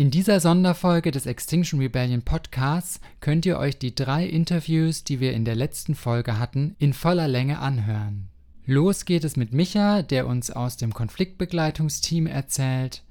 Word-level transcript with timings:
In 0.00 0.10
dieser 0.10 0.40
Sonderfolge 0.40 1.10
des 1.10 1.26
Extinction 1.26 1.78
Rebellion 1.78 2.22
Podcasts 2.22 3.02
könnt 3.20 3.44
ihr 3.44 3.58
euch 3.58 3.76
die 3.76 3.94
drei 3.94 4.24
Interviews, 4.24 5.04
die 5.04 5.20
wir 5.20 5.34
in 5.34 5.44
der 5.44 5.54
letzten 5.54 5.94
Folge 5.94 6.38
hatten, 6.38 6.74
in 6.78 6.94
voller 6.94 7.28
Länge 7.28 7.58
anhören. 7.58 8.30
Los 8.64 9.04
geht 9.04 9.24
es 9.24 9.36
mit 9.36 9.52
Micha, 9.52 10.00
der 10.00 10.26
uns 10.26 10.50
aus 10.50 10.78
dem 10.78 10.94
Konfliktbegleitungsteam 10.94 12.26
erzählt. 12.26 13.02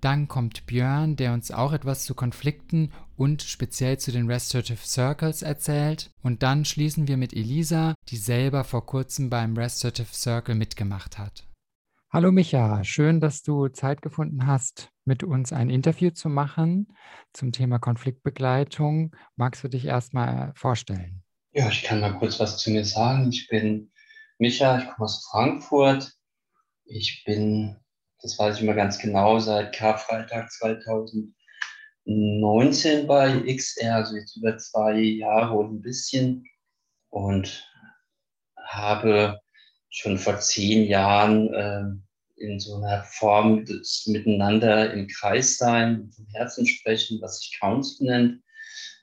Dann 0.00 0.26
kommt 0.26 0.64
Björn, 0.64 1.16
der 1.16 1.34
uns 1.34 1.50
auch 1.50 1.74
etwas 1.74 2.06
zu 2.06 2.14
Konflikten 2.14 2.92
und 3.18 3.42
speziell 3.42 3.98
zu 3.98 4.10
den 4.10 4.26
Restorative 4.26 4.86
Circles 4.86 5.42
erzählt. 5.42 6.08
Und 6.22 6.42
dann 6.42 6.64
schließen 6.64 7.08
wir 7.08 7.18
mit 7.18 7.34
Elisa, 7.34 7.94
die 8.08 8.16
selber 8.16 8.64
vor 8.64 8.86
kurzem 8.86 9.28
beim 9.28 9.54
Restorative 9.54 10.14
Circle 10.14 10.54
mitgemacht 10.54 11.18
hat. 11.18 11.47
Hallo 12.10 12.32
Micha, 12.32 12.82
schön, 12.84 13.20
dass 13.20 13.42
du 13.42 13.68
Zeit 13.68 14.00
gefunden 14.00 14.46
hast, 14.46 14.88
mit 15.04 15.22
uns 15.22 15.52
ein 15.52 15.68
Interview 15.68 16.08
zu 16.08 16.30
machen 16.30 16.96
zum 17.34 17.52
Thema 17.52 17.78
Konfliktbegleitung. 17.78 19.14
Magst 19.36 19.62
du 19.62 19.68
dich 19.68 19.84
erstmal 19.84 20.54
vorstellen? 20.54 21.22
Ja, 21.52 21.68
ich 21.68 21.82
kann 21.82 22.00
mal 22.00 22.18
kurz 22.18 22.40
was 22.40 22.56
zu 22.56 22.70
mir 22.70 22.86
sagen. 22.86 23.28
Ich 23.28 23.46
bin 23.48 23.92
Micha, 24.38 24.78
ich 24.78 24.84
komme 24.84 25.04
aus 25.04 25.28
Frankfurt. 25.30 26.10
Ich 26.86 27.24
bin, 27.26 27.76
das 28.22 28.38
weiß 28.38 28.56
ich 28.56 28.62
immer 28.62 28.72
ganz 28.72 28.98
genau, 28.98 29.38
seit 29.38 29.74
Karfreitag 29.74 30.50
2019 30.50 33.06
bei 33.06 33.54
XR, 33.54 33.96
also 33.96 34.16
jetzt 34.16 34.34
über 34.34 34.56
zwei 34.56 34.98
Jahre 34.98 35.58
und 35.58 35.74
ein 35.74 35.82
bisschen. 35.82 36.46
Und 37.10 37.70
habe 38.56 39.38
schon 39.90 40.18
vor 40.18 40.38
zehn 40.40 40.84
Jahren 40.86 41.52
äh, 41.54 41.84
in 42.36 42.60
so 42.60 42.76
einer 42.76 43.02
Form 43.04 43.64
des 43.64 44.06
Miteinander 44.06 44.92
im 44.92 45.08
Kreis 45.08 45.56
sein, 45.56 46.10
vom 46.14 46.26
Herzen 46.32 46.66
sprechen, 46.66 47.20
was 47.20 47.40
sich 47.40 47.58
Council 47.58 48.06
nennt, 48.06 48.42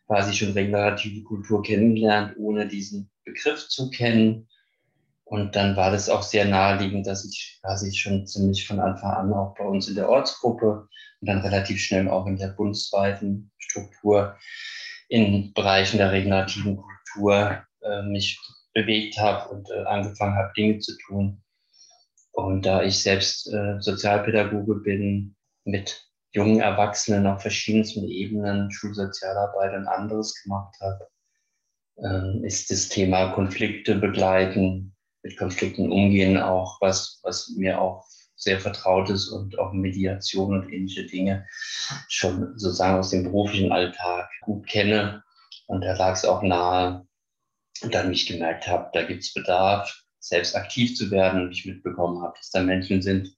quasi 0.07 0.33
schon 0.33 0.53
regenerative 0.53 1.23
Kultur 1.23 1.61
kennengelernt, 1.63 2.35
ohne 2.37 2.67
diesen 2.67 3.09
Begriff 3.25 3.67
zu 3.67 3.89
kennen. 3.89 4.47
Und 5.25 5.55
dann 5.55 5.75
war 5.75 5.91
das 5.91 6.07
auch 6.07 6.21
sehr 6.21 6.45
naheliegend, 6.45 7.07
dass 7.07 7.25
ich 7.25 7.59
quasi 7.61 7.91
schon 7.93 8.27
ziemlich 8.27 8.67
von 8.67 8.79
Anfang 8.79 9.11
an 9.11 9.33
auch 9.33 9.55
bei 9.55 9.65
uns 9.65 9.87
in 9.87 9.95
der 9.95 10.07
Ortsgruppe 10.07 10.87
und 11.19 11.27
dann 11.27 11.39
relativ 11.39 11.81
schnell 11.81 12.07
auch 12.07 12.27
in 12.27 12.37
der 12.37 12.49
bundesweiten 12.49 13.51
Struktur 13.57 14.37
in 15.09 15.53
Bereichen 15.53 15.97
der 15.97 16.11
regenerativen 16.11 16.77
Kultur 16.77 17.63
äh, 17.81 18.03
mich 18.03 18.39
bewegt 18.75 19.17
habe 19.17 19.49
und 19.49 19.69
äh, 19.71 19.83
angefangen 19.85 20.35
habe, 20.35 20.53
Dinge 20.55 20.79
zu 20.79 20.95
tun. 21.07 21.41
Und 22.33 22.65
da 22.65 22.83
ich 22.83 23.01
selbst 23.01 23.51
äh, 23.51 23.79
Sozialpädagoge 23.79 24.75
bin, 24.75 25.35
mit 25.63 26.05
jungen 26.33 26.59
Erwachsenen 26.59 27.25
auf 27.25 27.41
verschiedensten 27.41 28.03
Ebenen, 28.03 28.69
Schulsozialarbeit 28.69 29.73
und 29.73 29.87
anderes 29.87 30.35
gemacht 30.43 30.75
habe, 30.81 31.07
äh, 31.97 32.45
ist 32.45 32.69
das 32.69 32.89
Thema 32.89 33.31
Konflikte 33.31 33.95
begleiten, 33.95 34.93
mit 35.23 35.37
Konflikten 35.37 35.91
umgehen 35.91 36.37
auch 36.37 36.79
was, 36.81 37.19
was 37.23 37.49
mir 37.57 37.81
auch 37.81 38.05
sehr 38.35 38.59
vertraut 38.59 39.09
ist 39.09 39.29
und 39.29 39.57
auch 39.57 39.71
Mediation 39.71 40.53
und 40.53 40.69
ähnliche 40.71 41.05
Dinge 41.05 41.47
schon 42.09 42.59
sozusagen 42.59 42.99
aus 42.99 43.09
dem 43.09 43.23
beruflichen 43.23 43.71
Alltag 43.71 44.29
gut 44.41 44.67
kenne. 44.67 45.23
Und 45.67 45.81
da 45.83 45.95
lag 45.95 46.13
es 46.13 46.25
auch 46.25 46.43
nahe, 46.43 47.07
und 47.81 47.93
dann 47.93 48.09
mich 48.09 48.25
gemerkt 48.25 48.67
habe, 48.67 48.89
da 48.93 49.03
gibt 49.03 49.23
es 49.23 49.33
Bedarf, 49.33 50.03
selbst 50.19 50.55
aktiv 50.55 50.95
zu 50.95 51.11
werden 51.11 51.41
und 51.41 51.51
ich 51.51 51.65
mitbekommen 51.65 52.21
habe, 52.23 52.33
dass 52.37 52.49
da 52.49 52.63
Menschen 52.63 53.01
sind, 53.01 53.35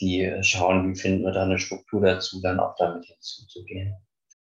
die 0.00 0.22
äh, 0.22 0.42
schauen, 0.42 0.90
wie 0.90 0.98
finden 0.98 1.24
wir 1.24 1.32
da 1.32 1.44
eine 1.44 1.58
Struktur 1.58 2.00
dazu, 2.02 2.40
dann 2.42 2.60
auch 2.60 2.74
damit 2.76 3.06
hinzuzugehen. 3.06 3.94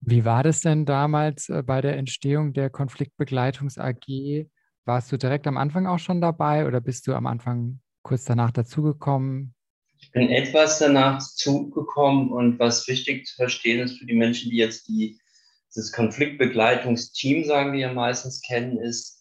Wie 0.02 0.26
war 0.26 0.44
das 0.44 0.62
denn 0.62 0.86
damals 0.86 1.50
äh, 1.50 1.62
bei 1.64 1.82
der 1.82 1.98
Entstehung 1.98 2.54
der 2.54 2.70
Konfliktbegleitungs 2.70 3.78
AG? 3.78 4.48
Warst 4.86 5.12
du 5.12 5.18
direkt 5.18 5.46
am 5.46 5.58
Anfang 5.58 5.88
auch 5.88 6.00
schon 6.00 6.22
dabei 6.22 6.66
oder 6.66 6.82
bist 6.82 7.06
du 7.08 7.14
am 7.14 7.28
Anfang 7.28 7.82
kurz 8.02 8.26
danach 8.26 8.52
dazugekommen? 8.52 9.54
Ich 10.00 10.12
bin 10.12 10.30
etwas 10.30 10.80
danach 10.80 11.20
dazugekommen 11.20 12.32
und 12.32 12.58
was 12.58 12.88
wichtig 12.88 13.28
zu 13.28 13.36
verstehen 13.36 13.82
ist 13.82 14.00
für 14.00 14.06
die 14.06 14.16
Menschen, 14.16 14.50
die 14.50 14.58
jetzt 14.58 14.88
die 14.88 15.20
das 15.76 15.92
Konfliktbegleitungsteam, 15.92 17.46
sagen 17.46 17.74
wir 17.74 17.80
ja 17.80 17.94
meistens, 17.94 18.42
kennen, 18.42 18.78
ist, 18.78 19.20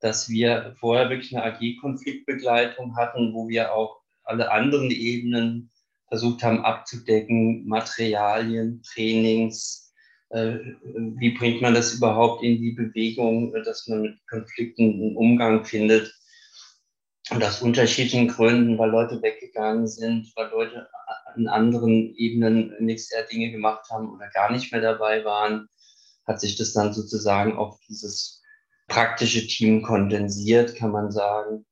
dass 0.00 0.28
wir 0.28 0.74
vorher 0.78 1.10
wirklich 1.10 1.36
eine 1.36 1.44
AG-Konfliktbegleitung 1.44 2.96
hatten, 2.96 3.34
wo 3.34 3.48
wir 3.48 3.74
auch 3.74 4.00
alle 4.24 4.50
anderen 4.50 4.90
Ebenen 4.90 5.70
versucht 6.08 6.42
haben 6.42 6.64
abzudecken, 6.64 7.66
Materialien, 7.66 8.82
Trainings, 8.82 9.92
äh, 10.30 10.58
wie 10.82 11.30
bringt 11.30 11.60
man 11.60 11.74
das 11.74 11.94
überhaupt 11.94 12.42
in 12.42 12.58
die 12.58 12.72
Bewegung, 12.72 13.52
dass 13.64 13.86
man 13.88 14.02
mit 14.02 14.26
Konflikten 14.28 14.94
einen 14.94 15.16
Umgang 15.16 15.64
findet. 15.64 16.14
Und 17.30 17.44
aus 17.44 17.62
unterschiedlichen 17.62 18.26
Gründen, 18.26 18.76
weil 18.76 18.90
Leute 18.90 19.22
weggegangen 19.22 19.86
sind, 19.86 20.32
weil 20.34 20.50
Leute 20.50 20.88
an 21.34 21.46
anderen 21.46 22.12
Ebenen 22.16 22.74
nichts 22.80 23.12
eher 23.12 23.22
Dinge 23.24 23.52
gemacht 23.52 23.88
haben 23.88 24.12
oder 24.12 24.28
gar 24.30 24.50
nicht 24.50 24.72
mehr 24.72 24.80
dabei 24.80 25.24
waren, 25.24 25.68
hat 26.30 26.40
sich 26.40 26.56
das 26.56 26.72
dann 26.72 26.92
sozusagen 26.92 27.56
auf 27.56 27.78
dieses 27.88 28.42
praktische 28.86 29.46
Team 29.46 29.82
kondensiert, 29.82 30.76
kann 30.76 30.92
man 30.92 31.10
sagen. 31.10 31.66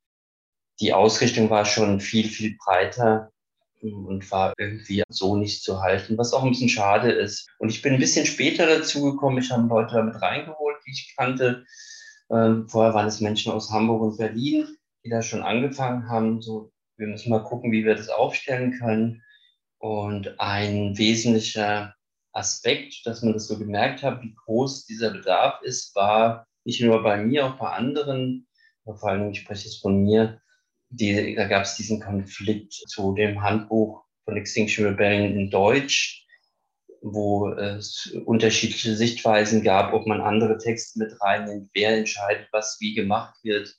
Die 0.81 0.93
Ausrichtung 0.93 1.49
war 1.49 1.65
schon 1.65 2.01
viel, 2.01 2.29
viel 2.29 2.57
breiter 2.65 3.31
und 3.81 4.29
war 4.33 4.55
irgendwie 4.59 5.05
so 5.09 5.37
nicht 5.37 5.63
zu 5.63 5.81
halten, 5.81 6.19
was 6.19 6.33
auch 6.33 6.43
ein 6.43 6.51
bisschen 6.51 6.69
schade 6.69 7.13
ist. 7.13 7.49
Und 7.59 7.69
ich 7.69 7.83
bin 7.83 7.95
ein 7.95 8.01
bisschen 8.01 8.27
später 8.27 8.67
dazu 8.67 9.03
gekommen. 9.03 9.39
Ich 9.39 9.51
habe 9.51 9.69
Leute 9.69 9.95
damit 9.95 10.21
reingeholt, 10.21 10.77
die 10.87 10.91
ich 10.91 11.15
kannte. 11.17 11.65
Ähm, 12.31 12.69
vorher 12.69 12.95
waren 12.95 13.07
es 13.07 13.21
Menschen 13.21 13.53
aus 13.53 13.71
Hamburg 13.71 14.03
und 14.03 14.19
Berlin, 14.19 14.67
die 15.05 15.11
da 15.11 15.23
schon 15.23 15.43
angefangen 15.43 16.09
haben. 16.09 16.43
So, 16.43 16.73
wir 16.97 17.07
müssen 17.07 17.31
mal 17.31 17.45
gucken, 17.45 17.71
wie 17.71 17.85
wir 17.85 17.95
das 17.95 18.09
aufstellen 18.09 18.79
können. 18.79 19.23
Und 19.79 20.41
ein 20.41 20.99
wesentlicher 20.99 21.95
Aspekt, 22.33 23.07
dass 23.07 23.23
man 23.23 23.33
das 23.33 23.47
so 23.47 23.59
gemerkt 23.59 24.03
hat, 24.03 24.23
wie 24.23 24.35
groß 24.35 24.87
dieser 24.87 25.11
Bedarf 25.11 25.61
ist, 25.63 25.95
war 25.95 26.47
nicht 26.65 26.81
nur 26.81 27.03
bei 27.03 27.17
mir, 27.17 27.47
auch 27.47 27.59
bei 27.59 27.71
anderen, 27.71 28.47
vor 28.85 29.11
allem, 29.11 29.31
ich 29.31 29.41
spreche 29.41 29.65
jetzt 29.65 29.83
von 29.83 30.03
mir, 30.03 30.41
die, 30.91 31.35
da 31.35 31.47
gab 31.47 31.65
es 31.65 31.77
diesen 31.77 32.01
Konflikt 32.01 32.73
zu 32.73 33.15
dem 33.15 33.43
Handbuch 33.43 34.05
von 34.25 34.37
Extinction 34.37 34.87
Rebellion 34.87 35.39
in 35.39 35.51
Deutsch, 35.51 36.27
wo 37.03 37.51
es 37.51 38.13
unterschiedliche 38.25 38.97
Sichtweisen 38.97 39.63
gab, 39.63 39.93
ob 39.93 40.07
man 40.07 40.21
andere 40.21 40.59
Texte 40.59 40.99
mit 40.99 41.21
reinnimmt, 41.21 41.71
wer 41.75 41.97
entscheidet, 41.97 42.49
was 42.53 42.79
wie 42.81 42.95
gemacht 42.95 43.37
wird. 43.43 43.75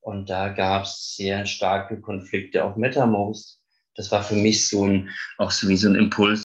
Und 0.00 0.30
da 0.30 0.48
gab 0.50 0.84
es 0.84 1.14
sehr 1.16 1.46
starke 1.46 2.00
Konflikte 2.00 2.64
auf 2.64 2.76
MetaMost. 2.76 3.60
Das 3.96 4.10
war 4.10 4.22
für 4.22 4.34
mich 4.34 4.68
so 4.68 4.86
ein, 4.86 5.10
auch 5.38 5.50
so 5.50 5.68
wie 5.68 5.76
so 5.76 5.88
ein 5.88 5.94
Impuls, 5.94 6.43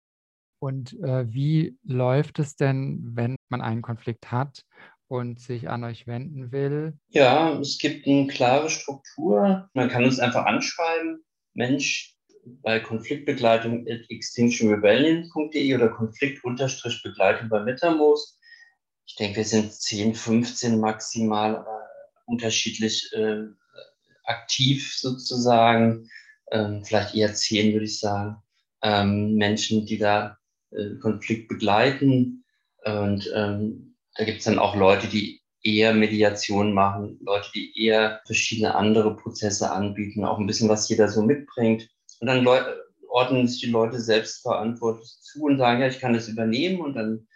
und 0.59 0.93
äh, 1.01 1.31
wie 1.31 1.77
läuft 1.83 2.39
es 2.39 2.55
denn, 2.55 3.01
wenn 3.13 3.35
man 3.49 3.61
einen 3.61 3.81
Konflikt 3.81 4.31
hat 4.31 4.65
und 5.07 5.39
sich 5.39 5.69
an 5.69 5.83
euch 5.83 6.05
wenden 6.05 6.51
will? 6.51 6.97
Ja, 7.09 7.57
es 7.59 7.77
gibt 7.77 8.07
eine 8.07 8.27
klare 8.27 8.69
Struktur. 8.69 9.69
Man 9.73 9.89
kann 9.89 10.03
uns 10.03 10.19
einfach 10.19 10.45
anschreiben, 10.45 11.23
Mensch, 11.53 12.15
bei 12.61 12.79
Konfliktbegleitung 12.79 13.85
at 13.87 14.09
extinctionrebellion.de 14.09 15.75
oder 15.75 15.89
Konflikt-Begleitung 15.89 17.49
bei 17.49 17.59
MetaMost. 17.61 18.39
Ich 19.05 19.15
denke, 19.15 19.37
wir 19.37 19.45
sind 19.45 19.73
10, 19.73 20.15
15 20.15 20.79
maximal 20.79 21.55
äh, 21.55 22.21
unterschiedlich 22.25 23.11
äh, 23.13 23.43
aktiv 24.23 24.95
sozusagen. 24.95 26.09
Ähm, 26.51 26.83
vielleicht 26.83 27.15
eher 27.15 27.33
10, 27.33 27.73
würde 27.73 27.85
ich 27.85 27.99
sagen. 27.99 28.37
Ähm, 28.81 29.35
Menschen, 29.35 29.85
die 29.85 29.97
da 29.97 30.38
Konflikt 30.99 31.47
begleiten. 31.47 32.43
Und 32.85 33.29
ähm, 33.35 33.95
da 34.15 34.23
gibt 34.25 34.39
es 34.39 34.45
dann 34.45 34.59
auch 34.59 34.75
Leute, 34.75 35.07
die 35.07 35.41
eher 35.61 35.93
Mediation 35.93 36.73
machen, 36.73 37.19
Leute, 37.21 37.49
die 37.53 37.85
eher 37.85 38.21
verschiedene 38.25 38.75
andere 38.75 39.15
Prozesse 39.15 39.71
anbieten, 39.71 40.23
auch 40.23 40.39
ein 40.39 40.47
bisschen, 40.47 40.69
was 40.69 40.87
jeder 40.87 41.09
so 41.09 41.21
mitbringt. 41.21 41.89
Und 42.19 42.27
dann 42.27 42.43
Leute, 42.43 42.81
ordnen 43.09 43.47
sich 43.47 43.61
die 43.61 43.71
Leute 43.71 43.99
selbst 43.99 44.41
verantwortlich 44.41 45.17
zu 45.21 45.43
und 45.43 45.57
sagen, 45.57 45.81
ja, 45.81 45.87
ich 45.87 45.99
kann 45.99 46.13
das 46.13 46.27
übernehmen 46.27 46.79
und 46.79 46.93
dann 46.95 47.27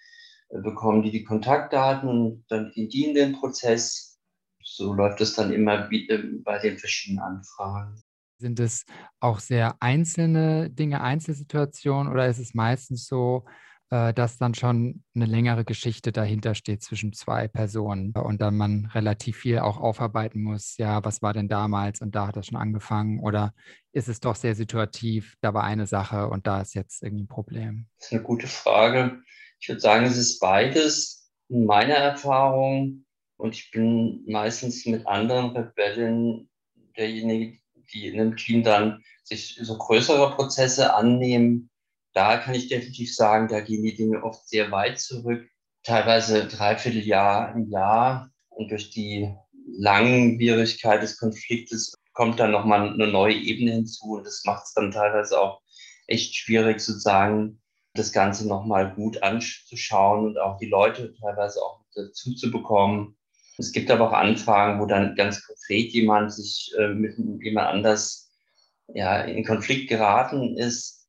äh, 0.50 0.60
bekommen 0.60 1.02
die 1.02 1.12
die 1.12 1.24
Kontaktdaten 1.24 2.08
und 2.08 2.46
dann 2.50 2.72
gehen 2.72 2.90
die 2.90 3.06
in 3.06 3.16
den 3.16 3.34
Prozess. 3.34 4.20
So 4.64 4.94
läuft 4.94 5.20
es 5.22 5.34
dann 5.36 5.52
immer 5.52 5.90
wieder 5.90 6.20
bei 6.44 6.60
den 6.60 6.78
verschiedenen 6.78 7.24
Anfragen. 7.24 8.02
Sind 8.44 8.60
es 8.60 8.84
auch 9.22 9.40
sehr 9.40 9.78
einzelne 9.80 10.70
Dinge, 10.70 11.00
Einzelsituationen 11.00 12.12
oder 12.12 12.28
ist 12.28 12.40
es 12.40 12.54
meistens 12.54 13.08
so, 13.08 13.46
äh, 13.90 14.14
dass 14.14 14.38
dann 14.38 14.54
schon 14.54 15.02
eine 15.16 15.26
längere 15.26 15.64
Geschichte 15.64 16.12
dahinter 16.12 16.56
steht 16.56 16.84
zwischen 16.84 17.14
zwei 17.14 17.48
Personen 17.48 18.12
und 18.12 18.42
dann 18.42 18.58
man 18.58 18.88
relativ 18.88 19.38
viel 19.38 19.60
auch 19.60 19.78
aufarbeiten 19.78 20.44
muss. 20.44 20.76
Ja, 20.76 21.06
was 21.06 21.22
war 21.22 21.32
denn 21.32 21.48
damals 21.48 22.02
und 22.02 22.16
da 22.16 22.28
hat 22.28 22.36
das 22.36 22.48
schon 22.48 22.58
angefangen? 22.58 23.22
Oder 23.22 23.54
ist 23.94 24.10
es 24.10 24.20
doch 24.20 24.36
sehr 24.36 24.56
situativ, 24.56 25.36
da 25.40 25.54
war 25.54 25.64
eine 25.64 25.88
Sache 25.88 26.28
und 26.28 26.46
da 26.46 26.60
ist 26.60 26.76
jetzt 26.76 27.02
irgendwie 27.02 27.24
ein 27.24 27.30
Problem? 27.30 27.88
Das 27.98 28.08
ist 28.08 28.14
eine 28.14 28.24
gute 28.24 28.48
Frage. 28.48 29.22
Ich 29.58 29.70
würde 29.70 29.80
sagen, 29.80 30.04
es 30.04 30.18
ist 30.18 30.42
beides 30.42 31.32
in 31.48 31.66
meiner 31.66 31.96
Erfahrung. 31.96 33.06
Und 33.38 33.56
ich 33.56 33.72
bin 33.72 34.26
meistens 34.28 34.86
mit 34.86 35.08
anderen 35.08 35.56
Rebellen 35.56 36.50
derjenige, 36.98 37.60
die 37.94 38.08
in 38.08 38.20
einem 38.20 38.38
Team 38.38 38.64
dann 38.64 39.04
sich 39.24 39.60
so 39.62 39.78
größere 39.78 40.36
Prozesse 40.36 40.94
annehmen 40.94 41.70
da 42.14 42.38
kann 42.38 42.54
ich 42.54 42.68
definitiv 42.68 43.14
sagen, 43.14 43.48
da 43.48 43.60
gehen 43.60 43.84
die 43.84 43.96
Dinge 43.96 44.24
oft 44.24 44.48
sehr 44.48 44.72
weit 44.72 45.00
zurück, 45.00 45.50
teilweise 45.84 46.48
dreiviertel 46.48 47.06
Jahr, 47.06 47.54
ein 47.54 47.70
Jahr. 47.70 48.30
Und 48.50 48.70
durch 48.70 48.92
die 48.92 49.36
Langwierigkeit 49.68 51.02
des 51.02 51.18
Konfliktes 51.18 51.96
kommt 52.14 52.40
dann 52.40 52.52
nochmal 52.52 52.90
eine 52.90 53.08
neue 53.08 53.36
Ebene 53.36 53.72
hinzu. 53.72 54.18
Und 54.18 54.28
das 54.28 54.44
macht 54.46 54.66
es 54.66 54.74
dann 54.74 54.92
teilweise 54.92 55.40
auch 55.42 55.62
echt 56.06 56.36
schwierig, 56.36 56.80
sozusagen 56.80 57.60
das 57.96 58.12
Ganze 58.12 58.48
nochmal 58.48 58.94
gut 58.94 59.24
anzuschauen 59.24 60.26
und 60.26 60.38
auch 60.40 60.58
die 60.58 60.68
Leute 60.68 61.14
teilweise 61.20 61.60
auch 61.62 61.84
dazu 61.96 62.36
zu 62.36 62.52
bekommen. 62.52 63.18
Es 63.58 63.72
gibt 63.72 63.92
aber 63.92 64.10
auch 64.10 64.14
Anfragen, 64.14 64.80
wo 64.80 64.86
dann 64.86 65.16
ganz 65.16 65.46
konkret 65.46 65.92
jemand 65.92 66.34
sich 66.34 66.74
äh, 66.78 66.88
mit 66.88 67.18
jemand 67.44 67.68
anders 67.68 68.32
ja, 68.94 69.22
in 69.22 69.46
Konflikt 69.46 69.90
geraten 69.90 70.58
ist 70.58 71.04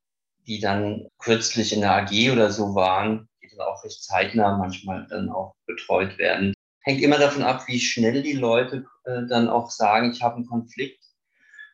die 0.47 0.59
dann 0.59 1.07
kürzlich 1.19 1.73
in 1.73 1.81
der 1.81 1.95
AG 1.95 2.31
oder 2.31 2.51
so 2.51 2.75
waren, 2.75 3.27
die 3.41 3.49
dann 3.49 3.67
auch 3.67 3.83
recht 3.83 4.03
zeitnah 4.03 4.57
manchmal 4.57 5.07
dann 5.09 5.29
auch 5.29 5.55
betreut 5.65 6.17
werden. 6.17 6.53
Hängt 6.81 7.01
immer 7.01 7.17
davon 7.17 7.43
ab, 7.43 7.67
wie 7.67 7.79
schnell 7.79 8.21
die 8.21 8.33
Leute 8.33 8.85
äh, 9.05 9.25
dann 9.27 9.49
auch 9.49 9.71
sagen, 9.71 10.11
ich 10.11 10.21
habe 10.21 10.35
einen 10.35 10.45
Konflikt 10.45 11.03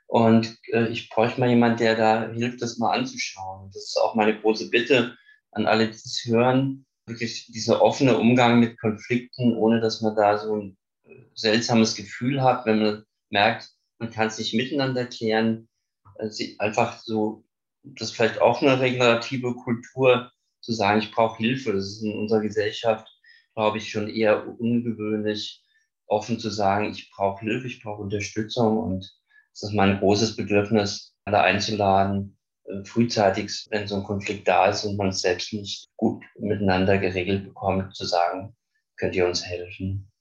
und 0.07 0.57
äh, 0.71 0.87
ich 0.87 1.09
bräuchte 1.09 1.39
mal 1.39 1.49
jemanden, 1.49 1.77
der 1.77 1.95
da 1.95 2.29
hilft, 2.29 2.61
das 2.61 2.77
mal 2.77 2.97
anzuschauen. 2.97 3.71
Das 3.73 3.83
ist 3.83 3.97
auch 3.97 4.15
meine 4.15 4.39
große 4.39 4.69
Bitte 4.69 5.17
an 5.51 5.67
alle, 5.67 5.87
die 5.87 5.95
es 5.95 6.23
hören, 6.25 6.85
wirklich 7.11 7.47
dieser 7.51 7.81
offene 7.81 8.17
Umgang 8.17 8.59
mit 8.59 8.79
Konflikten, 8.79 9.55
ohne 9.55 9.79
dass 9.79 10.01
man 10.01 10.15
da 10.15 10.37
so 10.37 10.55
ein 10.55 10.77
äh, 11.05 11.15
seltsames 11.35 11.95
Gefühl 11.95 12.41
hat, 12.41 12.65
wenn 12.65 12.81
man 12.81 13.03
merkt, 13.29 13.69
man 13.99 14.09
kann 14.09 14.27
es 14.27 14.37
nicht 14.37 14.53
miteinander 14.53 15.05
klären, 15.05 15.69
äh, 16.17 16.29
einfach 16.59 16.99
so 16.99 17.43
das 17.83 18.09
ist 18.09 18.15
vielleicht 18.15 18.41
auch 18.41 18.61
eine 18.61 18.79
regenerative 18.79 19.55
Kultur, 19.55 20.31
zu 20.61 20.73
sagen, 20.73 20.99
ich 20.99 21.11
brauche 21.11 21.37
Hilfe. 21.37 21.73
Das 21.73 21.85
ist 21.85 22.03
in 22.03 22.17
unserer 22.17 22.41
Gesellschaft, 22.41 23.07
glaube 23.55 23.79
ich, 23.79 23.89
schon 23.89 24.09
eher 24.09 24.47
ungewöhnlich, 24.59 25.63
offen 26.05 26.39
zu 26.39 26.49
sagen, 26.49 26.91
ich 26.91 27.09
brauche 27.11 27.43
Hilfe, 27.43 27.67
ich 27.67 27.81
brauche 27.81 28.01
Unterstützung. 28.01 28.77
Und 28.77 29.11
es 29.53 29.63
ist 29.63 29.73
mein 29.73 29.99
großes 29.99 30.35
Bedürfnis, 30.35 31.15
alle 31.25 31.41
einzuladen, 31.41 32.37
frühzeitig, 32.85 33.67
wenn 33.69 33.87
so 33.87 33.95
ein 33.95 34.03
Konflikt 34.03 34.47
da 34.47 34.67
ist 34.67 34.83
und 34.85 34.97
man 34.97 35.09
es 35.09 35.21
selbst 35.21 35.53
nicht 35.53 35.87
gut 35.97 36.23
miteinander 36.39 36.97
geregelt 36.97 37.45
bekommt, 37.45 37.95
zu 37.95 38.05
sagen, 38.05 38.55
könnt 38.97 39.15
ihr 39.15 39.25
uns 39.25 39.45
helfen. 39.45 40.11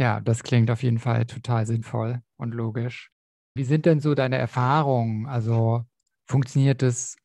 Ja, 0.00 0.20
das 0.20 0.42
klingt 0.42 0.70
auf 0.70 0.82
jeden 0.82 0.98
Fall 0.98 1.26
total 1.26 1.66
sinnvoll 1.66 2.20
und 2.36 2.54
logisch. 2.54 3.10
Wie 3.54 3.64
sind 3.64 3.86
denn 3.86 4.00
so 4.00 4.14
deine 4.14 4.38
Erfahrungen? 4.38 5.26
Also 5.26 5.84
Funktioniert 6.30 6.82
es 6.82 7.16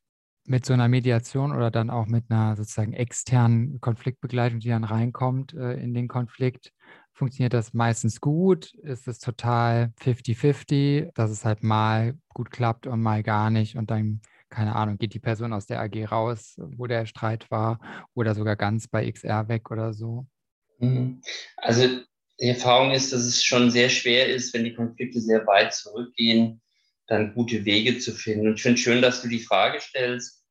mit 0.46 0.64
so 0.64 0.72
einer 0.72 0.88
Mediation 0.88 1.52
oder 1.52 1.70
dann 1.70 1.90
auch 1.90 2.06
mit 2.06 2.30
einer 2.30 2.56
sozusagen 2.56 2.94
externen 2.94 3.80
Konfliktbegleitung, 3.80 4.60
die 4.60 4.70
dann 4.70 4.84
reinkommt 4.84 5.52
äh, 5.52 5.74
in 5.74 5.92
den 5.92 6.08
Konflikt? 6.08 6.72
Funktioniert 7.12 7.52
das 7.52 7.74
meistens 7.74 8.20
gut? 8.20 8.72
Ist 8.74 9.06
es 9.06 9.18
total 9.18 9.92
50-50, 10.00 11.10
dass 11.14 11.30
es 11.30 11.44
halt 11.44 11.62
mal 11.62 12.14
gut 12.30 12.50
klappt 12.50 12.86
und 12.86 13.02
mal 13.02 13.22
gar 13.22 13.50
nicht 13.50 13.76
und 13.76 13.90
dann, 13.90 14.22
keine 14.54 14.76
Ahnung, 14.76 14.98
geht 14.98 15.14
die 15.14 15.20
Person 15.20 15.52
aus 15.52 15.66
der 15.66 15.80
AG 15.80 16.04
raus, 16.10 16.54
wo 16.58 16.86
der 16.86 17.06
Streit 17.06 17.50
war 17.50 17.80
oder 18.14 18.34
sogar 18.34 18.56
ganz 18.56 18.88
bei 18.88 19.10
XR 19.10 19.48
weg 19.48 19.70
oder 19.70 19.92
so? 19.92 20.26
Mhm. 20.78 21.20
Also 21.56 22.00
die 22.40 22.48
Erfahrung 22.48 22.92
ist, 22.92 23.12
dass 23.12 23.22
es 23.22 23.42
schon 23.42 23.70
sehr 23.70 23.88
schwer 23.88 24.28
ist, 24.28 24.54
wenn 24.54 24.64
die 24.64 24.74
Konflikte 24.74 25.20
sehr 25.20 25.46
weit 25.46 25.74
zurückgehen, 25.74 26.60
dann 27.06 27.34
gute 27.34 27.64
Wege 27.64 27.98
zu 27.98 28.12
finden. 28.12 28.48
Und 28.48 28.54
ich 28.54 28.62
finde 28.62 28.78
schön, 28.78 29.02
dass 29.02 29.22
du 29.22 29.28
die 29.28 29.40
Frage 29.40 29.80
stellst, 29.80 30.44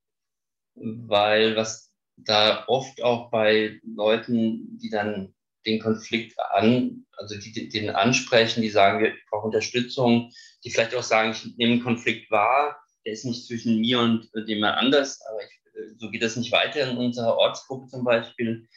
weil 0.76 1.56
was 1.56 1.92
da 2.16 2.66
oft 2.68 3.02
auch 3.04 3.32
bei 3.32 3.80
Leuten, 3.84 4.78
die 4.78 4.90
dann 4.90 5.34
den 5.66 5.80
Konflikt 5.80 6.38
an, 6.52 7.06
also 7.18 7.38
die 7.38 7.70
den 7.70 7.90
ansprechen, 7.90 8.62
die 8.62 8.70
sagen, 8.70 9.02
wir 9.02 9.14
brauchen 9.30 9.48
Unterstützung, 9.48 10.32
die 10.64 10.70
vielleicht 10.70 10.94
auch 10.94 11.04
sagen, 11.04 11.32
ich 11.32 11.58
nehme 11.58 11.74
einen 11.74 11.84
Konflikt 11.84 12.30
wahr, 12.32 12.83
der 13.06 13.14
ist 13.14 13.26
nicht 13.26 13.46
zwischen 13.46 13.80
mir 13.80 14.00
und 14.00 14.30
jemand 14.46 14.78
anders, 14.78 15.22
aber 15.30 15.40
ich, 15.44 15.60
so 15.98 16.10
geht 16.10 16.22
das 16.22 16.36
nicht 16.36 16.52
weiter 16.52 16.90
in 16.90 16.98
unserer 16.98 17.38
Ortsgruppe 17.38 17.88
zum 17.88 18.04
Beispiel, 18.04 18.68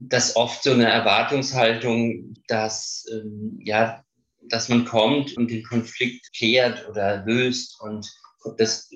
dass 0.00 0.36
oft 0.36 0.62
so 0.62 0.72
eine 0.72 0.88
Erwartungshaltung, 0.88 2.34
dass 2.48 3.04
ähm, 3.12 3.60
ja 3.62 4.02
dass 4.42 4.68
man 4.68 4.84
kommt 4.84 5.36
und 5.36 5.50
den 5.50 5.62
Konflikt 5.62 6.32
klärt 6.36 6.88
oder 6.88 7.24
löst. 7.24 7.80
Und 7.80 8.10
das 8.56 8.90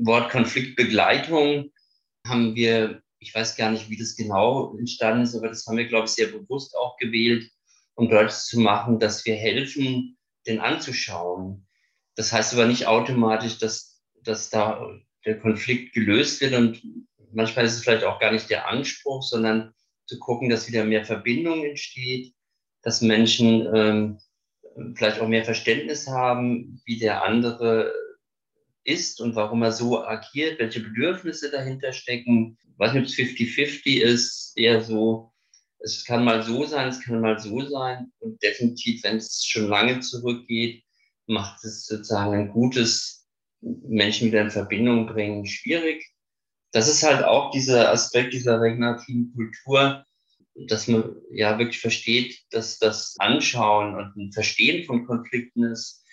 Wort 0.00 0.30
Konfliktbegleitung 0.30 1.70
haben 2.26 2.54
wir, 2.54 3.02
ich 3.18 3.34
weiß 3.34 3.56
gar 3.56 3.70
nicht, 3.70 3.90
wie 3.90 3.98
das 3.98 4.16
genau 4.16 4.76
entstanden 4.78 5.24
ist, 5.24 5.34
aber 5.34 5.48
das 5.48 5.66
haben 5.66 5.76
wir, 5.76 5.88
glaube 5.88 6.06
ich, 6.06 6.12
sehr 6.12 6.28
bewusst 6.28 6.76
auch 6.76 6.96
gewählt, 6.96 7.50
um 7.94 8.08
deutlich 8.08 8.34
zu 8.34 8.60
machen, 8.60 8.98
dass 8.98 9.24
wir 9.24 9.34
helfen, 9.34 10.16
den 10.46 10.60
anzuschauen. 10.60 11.66
Das 12.16 12.32
heißt 12.32 12.54
aber 12.54 12.66
nicht 12.66 12.86
automatisch, 12.86 13.58
dass, 13.58 13.93
dass 14.24 14.50
da 14.50 14.90
der 15.24 15.38
Konflikt 15.38 15.94
gelöst 15.94 16.40
wird 16.40 16.54
und 16.54 16.82
manchmal 17.32 17.64
ist 17.64 17.74
es 17.74 17.82
vielleicht 17.82 18.04
auch 18.04 18.20
gar 18.20 18.32
nicht 18.32 18.50
der 18.50 18.68
Anspruch, 18.68 19.22
sondern 19.22 19.72
zu 20.06 20.18
gucken, 20.18 20.48
dass 20.48 20.68
wieder 20.68 20.84
mehr 20.84 21.04
Verbindung 21.04 21.64
entsteht, 21.64 22.34
dass 22.82 23.00
Menschen 23.00 23.66
ähm, 23.74 24.18
vielleicht 24.94 25.20
auch 25.20 25.28
mehr 25.28 25.44
Verständnis 25.44 26.08
haben, 26.08 26.82
wie 26.84 26.98
der 26.98 27.24
andere 27.24 27.92
ist 28.84 29.20
und 29.20 29.34
warum 29.34 29.62
er 29.62 29.72
so 29.72 30.04
agiert, 30.04 30.58
welche 30.58 30.80
Bedürfnisse 30.80 31.50
dahinter 31.50 31.92
stecken. 31.92 32.58
Ich 32.62 32.78
weiß 32.78 32.92
nicht, 32.92 33.02
ob 33.02 33.08
es 33.08 33.16
50-50 33.16 34.02
ist, 34.02 34.52
eher 34.56 34.82
so, 34.82 35.32
es 35.78 36.04
kann 36.04 36.24
mal 36.24 36.42
so 36.42 36.64
sein, 36.64 36.88
es 36.88 37.00
kann 37.00 37.20
mal 37.20 37.38
so 37.38 37.62
sein. 37.62 38.12
Und 38.18 38.42
definitiv, 38.42 39.02
wenn 39.04 39.16
es 39.16 39.44
schon 39.46 39.68
lange 39.68 40.00
zurückgeht, 40.00 40.82
macht 41.26 41.64
es 41.64 41.86
sozusagen 41.86 42.34
ein 42.34 42.50
gutes 42.50 43.23
Menschen 43.64 44.28
wieder 44.28 44.42
in 44.42 44.50
Verbindung 44.50 45.06
bringen 45.06 45.46
schwierig. 45.46 46.10
Das 46.72 46.88
ist 46.88 47.02
halt 47.02 47.24
auch 47.24 47.50
dieser 47.50 47.90
Aspekt 47.90 48.32
dieser 48.32 48.60
regenerativen 48.60 49.32
Kultur, 49.34 50.04
dass 50.68 50.88
man 50.88 51.16
ja 51.30 51.58
wirklich 51.58 51.80
versteht, 51.80 52.40
dass 52.50 52.78
das 52.78 53.16
Anschauen 53.18 53.96
und 53.96 54.16
ein 54.16 54.32
Verstehen 54.32 54.84
von 54.84 55.06
Konflikten 55.06 55.64
ist, 55.64 56.04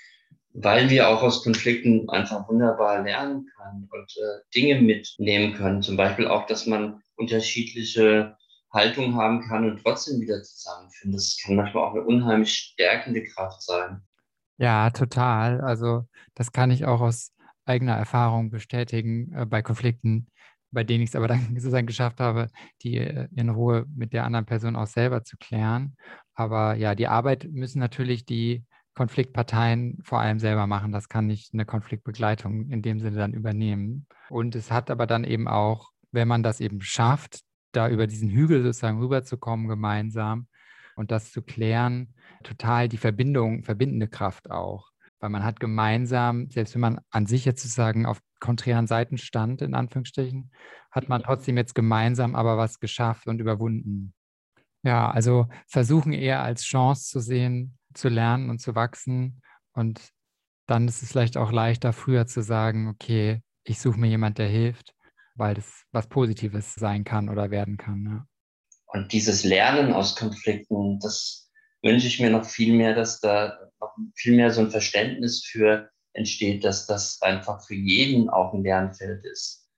weil 0.54 0.90
wir 0.90 1.10
auch 1.10 1.22
aus 1.22 1.44
Konflikten 1.44 2.10
einfach 2.10 2.48
wunderbar 2.50 3.04
lernen 3.04 3.48
können 3.56 3.88
und 3.92 4.16
äh, 4.18 4.42
Dinge 4.54 4.82
mitnehmen 4.82 5.54
können. 5.54 5.82
Zum 5.82 5.98
Beispiel 5.98 6.28
auch, 6.28 6.46
dass 6.46 6.66
man 6.66 7.02
unterschiedliche 7.16 8.36
Haltungen 8.74 9.16
haben 9.16 9.42
kann 9.48 9.70
und 9.70 9.82
trotzdem 9.82 10.22
wieder 10.22 10.42
zusammenfinden. 10.44 11.18
Das 11.18 11.38
kann 11.44 11.56
manchmal 11.56 11.84
auch 11.84 11.94
eine 11.94 12.04
unheimlich 12.04 12.54
stärkende 12.54 13.24
Kraft 13.26 13.62
sein. 13.62 14.02
Ja, 14.58 14.90
total. 14.92 15.62
Also 15.62 16.06
das 16.36 16.52
kann 16.52 16.72
ich 16.72 16.86
auch 16.86 17.02
aus 17.02 17.32
eigener 17.72 17.96
Erfahrung 17.96 18.52
bestätigen 18.52 19.34
äh, 19.34 19.46
bei 19.46 19.62
Konflikten 19.62 20.28
bei 20.72 20.84
denen 20.84 21.04
ich 21.04 21.10
es 21.10 21.16
aber 21.16 21.28
dann 21.28 21.48
sozusagen 21.56 21.88
geschafft 21.88 22.20
habe, 22.20 22.48
die 22.82 22.98
äh, 22.98 23.28
in 23.36 23.50
Ruhe 23.50 23.86
mit 23.96 24.14
der 24.14 24.26
anderen 24.26 24.46
Person 24.46 24.76
auch 24.76 24.88
selber 24.88 25.24
zu 25.24 25.38
klären. 25.38 25.96
Aber 26.34 26.76
ja, 26.76 26.96
die 26.96 27.08
Arbeit 27.08 27.48
müssen 27.52 27.80
natürlich 27.80 28.26
die 28.26 28.64
Konfliktparteien 28.96 30.00
vor 30.04 30.20
allem 30.20 30.40
selber 30.40 30.68
machen. 30.68 30.92
Das 30.92 31.08
kann 31.08 31.28
nicht 31.28 31.54
eine 31.54 31.66
Konfliktbegleitung 31.66 32.70
in 32.70 32.82
dem 32.82 33.00
Sinne 33.00 33.18
dann 33.18 33.34
übernehmen. 33.34 34.08
Und 34.30 34.56
es 34.56 34.72
hat 34.72 34.92
aber 34.92 35.08
dann 35.08 35.24
eben 35.24 35.48
auch, 35.48 35.92
wenn 36.12 36.28
man 36.28 36.44
das 36.44 36.60
eben 36.60 36.82
schafft, 36.82 37.42
da 37.72 37.88
über 37.88 38.06
diesen 38.06 38.30
Hügel 38.30 38.64
sozusagen 38.64 39.00
rüberzukommen 39.00 39.70
gemeinsam 39.70 40.48
und 40.98 41.12
das 41.12 41.32
zu 41.32 41.42
klären, 41.42 42.14
total 42.44 42.90
die 42.90 42.98
Verbindung, 42.98 43.64
verbindende 43.64 44.10
Kraft 44.10 44.52
auch 44.52 44.91
weil 45.22 45.30
man 45.30 45.44
hat 45.44 45.60
gemeinsam, 45.60 46.50
selbst 46.50 46.74
wenn 46.74 46.82
man 46.82 47.00
an 47.12 47.28
sich 47.28 47.46
jetzt 47.46 47.62
sozusagen 47.62 48.06
auf 48.06 48.20
konträren 48.40 48.88
Seiten 48.88 49.18
stand, 49.18 49.62
in 49.62 49.76
Anführungsstrichen, 49.76 50.52
hat 50.90 51.08
man 51.08 51.22
trotzdem 51.22 51.58
jetzt 51.58 51.76
gemeinsam 51.76 52.36
aber 52.36 52.58
was 52.58 52.80
geschafft 52.80 53.28
und 53.28 53.40
überwunden. 53.40 54.14
Ja, 54.84 55.12
also 55.12 55.48
versuchen 55.68 56.12
eher 56.12 56.42
als 56.42 56.64
Chance 56.64 57.10
zu 57.10 57.20
sehen, 57.20 57.78
zu 57.94 58.10
lernen 58.10 58.50
und 58.50 58.60
zu 58.60 58.74
wachsen. 58.74 59.42
Und 59.74 60.10
dann 60.66 60.88
ist 60.88 61.04
es 61.04 61.12
vielleicht 61.12 61.38
auch 61.38 61.52
leichter, 61.52 61.94
früher 61.94 62.26
zu 62.26 62.42
sagen, 62.42 62.88
okay, 62.88 63.44
ich 63.64 63.80
suche 63.80 64.00
mir 64.00 64.08
jemand, 64.08 64.40
der 64.40 64.48
hilft, 64.48 64.96
weil 65.36 65.54
das 65.54 65.86
was 65.92 66.08
Positives 66.08 66.74
sein 66.74 67.04
kann 67.04 67.30
oder 67.30 67.52
werden 67.52 67.78
kann. 67.78 68.06
Ja. 68.06 68.26
Und 68.88 69.14
dieses 69.14 69.44
Lernen 69.44 69.94
aus 69.94 70.16
Konflikten, 70.16 71.00
das 71.00 71.51
wünsche 71.82 72.08
ich 72.08 72.20
mir 72.20 72.30
noch 72.30 72.46
viel 72.46 72.74
mehr, 72.74 72.96
dass 72.96 73.20
da 73.20 73.60
noch 73.80 73.96
viel 74.16 74.36
mehr 74.36 74.52
so 74.52 74.62
ein 74.62 74.72
Verständnis 74.72 75.44
für 75.44 75.90
entsteht, 76.14 76.64
dass 76.64 76.86
das 76.88 77.22
einfach 77.22 77.66
für 77.66 77.76
jeden 77.76 78.30
auch 78.30 78.54
ein 78.54 78.64
Lernfeld 78.64 79.26
ist. 79.26 79.70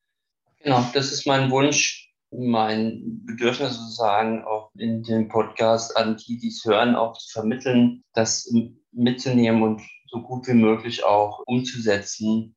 Genau, 0.62 0.84
das 0.94 1.12
ist 1.12 1.28
mein 1.28 1.52
Wunsch, 1.52 2.12
mein 2.32 3.22
Bedürfnis 3.26 3.76
sozusagen 3.76 4.44
auch 4.44 4.72
in 4.76 5.04
dem 5.04 5.28
Podcast 5.28 5.96
an 5.98 6.18
die, 6.18 6.38
die 6.38 6.48
es 6.48 6.64
hören, 6.66 6.96
auch 6.96 7.18
zu 7.18 7.32
vermitteln, 7.32 8.04
das 8.14 8.52
mitzunehmen 8.92 9.62
und 9.62 9.82
so 10.10 10.22
gut 10.22 10.48
wie 10.48 10.54
möglich 10.54 11.04
auch 11.04 11.44
umzusetzen. 11.46 12.56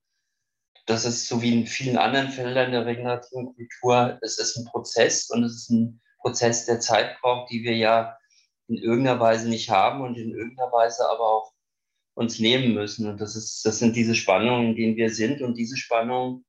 Das 0.86 1.04
ist 1.04 1.26
so 1.26 1.42
wie 1.42 1.52
in 1.52 1.66
vielen 1.66 1.98
anderen 1.98 2.28
Feldern 2.28 2.70
der 2.70 2.86
regenerativen 2.86 3.54
Kultur, 3.54 4.18
es 4.22 4.38
ist 4.38 4.56
ein 4.56 4.66
Prozess 4.66 5.28
und 5.30 5.42
es 5.44 5.54
ist 5.54 5.70
ein 5.70 6.00
Prozess, 6.20 6.66
der 6.66 6.80
Zeit 6.80 7.20
braucht, 7.20 7.50
die 7.50 7.64
wir 7.64 7.76
ja 7.76 8.16
in 8.68 8.76
irgendeiner 8.76 9.20
Weise 9.20 9.48
nicht 9.48 9.70
haben 9.70 10.00
und 10.02 10.16
in 10.16 10.32
irgendeiner 10.32 10.72
Weise 10.72 11.08
aber 11.08 11.22
auch 11.22 11.52
uns 12.14 12.38
nehmen 12.38 12.74
müssen. 12.74 13.08
Und 13.08 13.20
das 13.20 13.36
ist, 13.36 13.64
das 13.64 13.78
sind 13.78 13.94
diese 13.94 14.14
Spannungen, 14.14 14.68
in 14.68 14.76
denen 14.76 14.96
wir 14.96 15.10
sind. 15.10 15.42
Und 15.42 15.56
diese 15.56 15.76
Spannungen, 15.76 16.44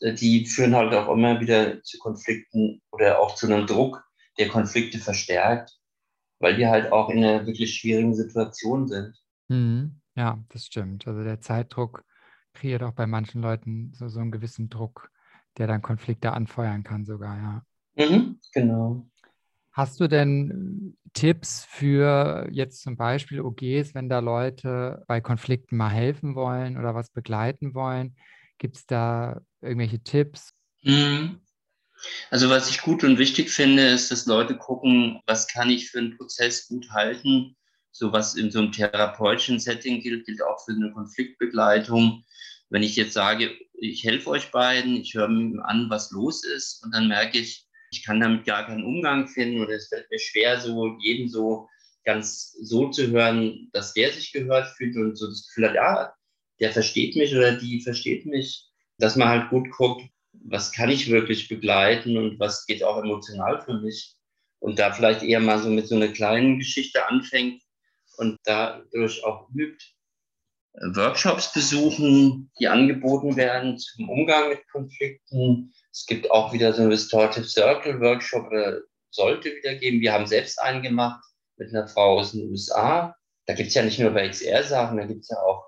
äh, 0.00 0.14
die 0.14 0.46
führen 0.46 0.74
halt 0.74 0.94
auch 0.94 1.12
immer 1.12 1.40
wieder 1.40 1.82
zu 1.82 1.98
Konflikten 1.98 2.82
oder 2.92 3.18
auch 3.18 3.34
zu 3.34 3.46
einem 3.46 3.66
Druck, 3.66 4.04
der 4.38 4.48
Konflikte 4.48 4.98
verstärkt, 4.98 5.78
weil 6.38 6.56
wir 6.58 6.70
halt 6.70 6.92
auch 6.92 7.08
in 7.10 7.18
einer 7.24 7.46
wirklich 7.46 7.74
schwierigen 7.74 8.14
Situation 8.14 8.88
sind. 8.88 9.16
Mhm. 9.48 10.00
Ja, 10.16 10.38
das 10.50 10.66
stimmt. 10.66 11.06
Also 11.06 11.24
der 11.24 11.40
Zeitdruck 11.40 12.04
kreiert 12.52 12.82
auch 12.82 12.92
bei 12.92 13.06
manchen 13.06 13.40
Leuten 13.40 13.92
so, 13.94 14.08
so 14.08 14.20
einen 14.20 14.32
gewissen 14.32 14.68
Druck, 14.68 15.10
der 15.56 15.66
dann 15.66 15.82
Konflikte 15.82 16.32
anfeuern 16.32 16.82
kann 16.82 17.04
sogar, 17.04 17.36
ja. 17.36 17.64
Mhm, 17.96 18.38
genau. 18.52 19.06
Hast 19.72 20.00
du 20.00 20.08
denn 20.08 20.96
äh, 20.96 21.10
Tipps 21.12 21.64
für 21.68 22.48
jetzt 22.50 22.82
zum 22.82 22.96
Beispiel 22.96 23.40
OGs, 23.40 23.94
wenn 23.94 24.08
da 24.08 24.18
Leute 24.20 25.02
bei 25.06 25.20
Konflikten 25.20 25.76
mal 25.76 25.90
helfen 25.90 26.34
wollen 26.34 26.76
oder 26.76 26.94
was 26.94 27.10
begleiten 27.10 27.74
wollen? 27.74 28.16
Gibt 28.58 28.76
es 28.76 28.86
da 28.86 29.40
irgendwelche 29.60 30.02
Tipps? 30.02 30.52
Mhm. 30.82 31.40
Also 32.30 32.48
was 32.48 32.70
ich 32.70 32.80
gut 32.80 33.04
und 33.04 33.18
wichtig 33.18 33.50
finde, 33.50 33.86
ist, 33.86 34.10
dass 34.10 34.26
Leute 34.26 34.56
gucken, 34.56 35.20
was 35.26 35.48
kann 35.48 35.70
ich 35.70 35.90
für 35.90 35.98
einen 35.98 36.16
Prozess 36.16 36.66
gut 36.68 36.90
halten. 36.90 37.56
So 37.92 38.12
was 38.12 38.36
in 38.36 38.50
so 38.50 38.60
einem 38.60 38.72
therapeutischen 38.72 39.58
Setting 39.58 40.00
gilt, 40.00 40.26
gilt 40.26 40.42
auch 40.42 40.64
für 40.64 40.72
eine 40.72 40.92
Konfliktbegleitung. 40.92 42.24
Wenn 42.70 42.82
ich 42.82 42.96
jetzt 42.96 43.14
sage, 43.14 43.50
ich 43.74 44.04
helfe 44.04 44.30
euch 44.30 44.50
beiden, 44.50 44.96
ich 44.96 45.14
höre 45.14 45.28
mir 45.28 45.64
an, 45.64 45.90
was 45.90 46.10
los 46.12 46.44
ist 46.44 46.82
und 46.84 46.94
dann 46.94 47.08
merke 47.08 47.38
ich, 47.38 47.66
ich 47.90 48.04
kann 48.04 48.20
damit 48.20 48.44
gar 48.44 48.66
keinen 48.66 48.84
Umgang 48.84 49.28
finden 49.28 49.60
oder 49.60 49.74
es 49.74 49.88
fällt 49.88 50.10
mir 50.10 50.18
schwer, 50.18 50.60
so 50.60 50.96
jeden 51.00 51.28
so 51.28 51.68
ganz 52.04 52.52
so 52.60 52.88
zu 52.88 53.08
hören, 53.08 53.68
dass 53.72 53.92
der 53.92 54.12
sich 54.12 54.32
gehört 54.32 54.68
fühlt 54.76 54.96
und 54.96 55.16
so 55.16 55.26
das 55.26 55.46
Gefühl 55.48 55.68
hat, 55.68 55.74
ja, 55.74 56.14
der 56.60 56.72
versteht 56.72 57.16
mich 57.16 57.34
oder 57.34 57.56
die 57.56 57.80
versteht 57.82 58.26
mich, 58.26 58.68
dass 58.98 59.16
man 59.16 59.28
halt 59.28 59.50
gut 59.50 59.70
guckt, 59.70 60.02
was 60.32 60.72
kann 60.72 60.90
ich 60.90 61.10
wirklich 61.10 61.48
begleiten 61.48 62.16
und 62.16 62.38
was 62.38 62.66
geht 62.66 62.82
auch 62.82 63.02
emotional 63.02 63.60
für 63.62 63.80
mich 63.80 64.14
und 64.60 64.78
da 64.78 64.92
vielleicht 64.92 65.22
eher 65.22 65.40
mal 65.40 65.58
so 65.58 65.70
mit 65.70 65.88
so 65.88 65.96
einer 65.96 66.08
kleinen 66.08 66.58
Geschichte 66.58 67.06
anfängt 67.06 67.62
und 68.16 68.38
dadurch 68.44 69.24
auch 69.24 69.48
übt. 69.54 69.84
Workshops 70.94 71.52
besuchen, 71.52 72.50
die 72.58 72.68
angeboten 72.68 73.36
werden 73.36 73.78
zum 73.78 74.08
Umgang 74.08 74.50
mit 74.50 74.66
Konflikten, 74.70 75.72
es 75.92 76.06
gibt 76.06 76.30
auch 76.30 76.52
wieder 76.52 76.72
so 76.72 76.82
einen 76.82 76.92
Restorative 76.92 77.44
Circle 77.44 78.00
Workshop, 78.00 78.46
oder 78.46 78.80
sollte 79.10 79.54
wieder 79.54 79.74
geben. 79.74 80.00
Wir 80.00 80.12
haben 80.12 80.26
selbst 80.26 80.60
einen 80.60 80.82
gemacht 80.82 81.22
mit 81.56 81.70
einer 81.70 81.88
Frau 81.88 82.18
aus 82.18 82.32
den 82.32 82.48
USA. 82.48 83.14
Da 83.46 83.54
gibt 83.54 83.68
es 83.68 83.74
ja 83.74 83.82
nicht 83.82 83.98
nur 83.98 84.12
bei 84.12 84.28
XR-Sachen, 84.28 84.96
da 84.96 85.06
gibt 85.06 85.22
es 85.22 85.28
ja 85.28 85.38
auch 85.38 85.64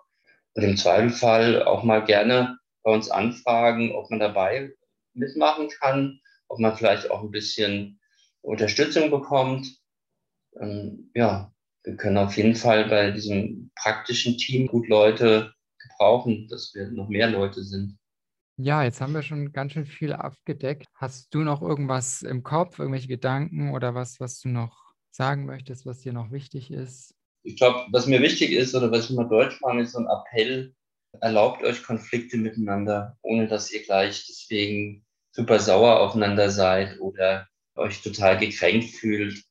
im 0.55 0.77
Zweifelsfall 0.77 1.65
auch 1.65 1.83
mal 1.83 2.05
gerne 2.05 2.59
bei 2.83 2.93
uns 2.93 3.11
anfragen, 3.11 3.93
ob 3.95 4.11
man 4.11 4.21
dabei 4.21 4.73
mitmachen 5.15 5.69
kann, 5.81 6.21
ob 6.49 6.59
man 6.59 6.77
vielleicht 6.77 7.11
auch 7.11 7.23
ein 7.23 7.31
bisschen 7.31 8.01
Unterstützung 8.43 9.11
bekommt. 9.11 9.67
Ähm, 10.61 11.11
ja, 11.15 11.53
wir 11.85 11.97
können 11.97 12.19
auf 12.19 12.37
jeden 12.37 12.55
Fall 12.55 12.89
bei 12.89 13.11
diesem 13.11 13.71
praktischen 13.75 14.39
Team 14.39 14.67
gut 14.67 14.89
Leute 14.89 15.53
gebrauchen, 15.79 16.49
dass 16.49 16.73
wir 16.75 16.91
noch 16.91 17.09
mehr 17.09 17.29
Leute 17.29 17.63
sind. 17.65 17.99
Ja, 18.57 18.85
jetzt 18.85 19.01
haben 19.01 19.15
wir 19.15 19.23
schon 19.23 19.53
ganz 19.53 19.73
schön 19.73 19.87
viel 19.87 20.13
abgedeckt. 20.13 20.87
Hast 20.95 21.35
du 21.35 21.41
noch 21.41 21.63
irgendwas 21.63 22.23
im 22.23 22.43
Kopf, 22.43 22.79
irgendwelche 22.79 23.09
Gedanken 23.09 23.73
oder 23.73 23.95
was, 23.95 24.21
was 24.21 24.41
du 24.41 24.49
noch 24.49 24.93
sagen 25.11 25.47
möchtest, 25.47 25.87
was 25.87 26.01
dir 26.01 26.13
noch 26.13 26.31
wichtig 26.31 26.71
ist? 26.71 27.15
Ich 27.45 27.57
glaube, 27.57 27.87
was 27.91 28.07
mir 28.07 28.21
wichtig 28.21 28.53
ist 28.53 28.75
oder 28.75 28.93
was 28.93 29.11
ich 29.11 29.17
mal 29.17 29.29
deutsch 29.29 29.61
mache, 29.61 29.81
ist 29.81 29.93
so 29.93 29.99
ein 29.99 30.07
Appell. 30.07 30.75
Erlaubt 31.21 31.63
euch 31.65 31.83
Konflikte 31.83 32.37
miteinander, 32.37 33.19
ohne 33.23 33.49
dass 33.49 33.73
ihr 33.73 33.83
gleich 33.83 34.27
deswegen 34.29 35.05
super 35.33 35.59
sauer 35.59 36.01
aufeinander 36.01 36.51
seid 36.51 37.01
oder 37.01 37.49
euch 37.75 38.03
total 38.03 38.39
gekränkt 38.39 38.91
fühlt. 38.91 39.43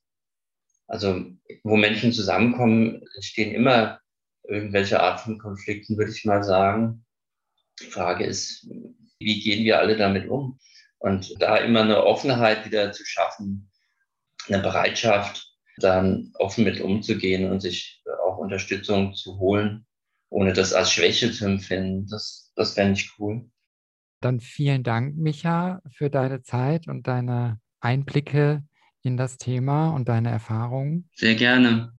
Also, 0.92 1.24
wo 1.64 1.78
Menschen 1.78 2.12
zusammenkommen, 2.12 3.02
entstehen 3.16 3.56
immer 3.56 4.02
irgendwelche 4.44 5.02
Art 5.02 5.22
von 5.22 5.38
Konflikten, 5.38 5.98
würde 5.98 6.12
ich 6.12 6.26
mal 6.26 6.44
sagen. 6.44 7.06
Die 7.80 7.86
Frage 7.86 8.26
ist, 8.26 8.68
wie 9.18 9.40
gehen 9.40 9.64
wir 9.64 9.80
alle 9.80 9.96
damit 9.96 10.28
um? 10.28 10.60
Und 11.00 11.42
da 11.42 11.56
immer 11.56 11.84
eine 11.84 12.04
Offenheit 12.04 12.66
wieder 12.66 12.92
zu 12.92 13.06
schaffen, 13.06 13.72
eine 14.50 14.62
Bereitschaft, 14.62 15.56
dann 15.78 16.34
offen 16.34 16.66
mit 16.66 16.82
umzugehen 16.82 17.50
und 17.50 17.62
sich 17.62 18.04
auch 18.26 18.38
Unterstützung 18.38 19.16
zu 19.16 19.40
holen, 19.40 19.86
ohne 20.30 20.52
das 20.52 20.74
als 20.74 20.92
Schwäche 20.92 21.32
zu 21.32 21.46
empfinden, 21.46 22.06
das, 22.10 22.52
das 22.58 22.74
fände 22.74 23.00
ich 23.00 23.18
cool. 23.18 23.50
Dann 24.20 24.42
vielen 24.42 24.84
Dank, 24.84 25.16
Micha, 25.16 25.82
für 25.90 26.10
deine 26.10 26.42
Zeit 26.42 26.90
und 26.90 27.08
deine 27.08 27.62
Einblicke 27.80 28.66
in 29.04 29.18
das 29.18 29.38
Thema 29.38 29.90
und 29.90 30.08
deine 30.10 30.30
Erfahrungen. 30.30 31.10
Sehr 31.16 31.36
gerne. 31.36 31.94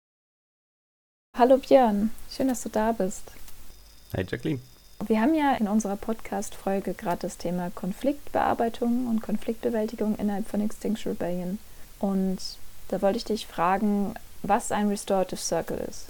Hallo 1.36 1.56
Björn, 1.56 2.10
schön, 2.30 2.48
dass 2.48 2.62
du 2.62 2.68
da 2.68 2.92
bist. 2.92 3.32
Hey 4.12 4.24
Jacqueline. 4.28 4.60
Wir 5.06 5.20
haben 5.20 5.34
ja 5.34 5.54
in 5.54 5.66
unserer 5.66 5.96
Podcast-Folge 5.96 6.94
gerade 6.94 7.22
das 7.22 7.38
Thema 7.38 7.70
Konfliktbearbeitung 7.70 9.08
und 9.08 9.20
Konfliktbewältigung 9.20 10.16
innerhalb 10.16 10.46
von 10.46 10.60
Extinction 10.60 11.12
Rebellion. 11.12 11.58
Und 11.98 12.38
da 12.88 13.02
wollte 13.02 13.16
ich 13.16 13.24
dich 13.24 13.46
fragen, 13.46 14.14
was 14.42 14.70
ein 14.70 14.88
Restorative 14.88 15.40
Circle 15.40 15.78
ist. 15.88 16.06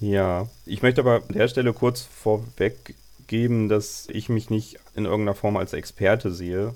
Ja, 0.00 0.48
ich 0.64 0.82
möchte 0.82 1.02
aber 1.02 1.22
an 1.28 1.34
der 1.34 1.48
Stelle 1.48 1.72
kurz 1.72 2.02
vorweggeben, 2.02 3.68
dass 3.68 4.08
ich 4.10 4.28
mich 4.28 4.50
nicht 4.50 4.78
in 4.94 5.04
irgendeiner 5.04 5.36
Form 5.36 5.56
als 5.56 5.72
Experte 5.72 6.32
sehe, 6.32 6.74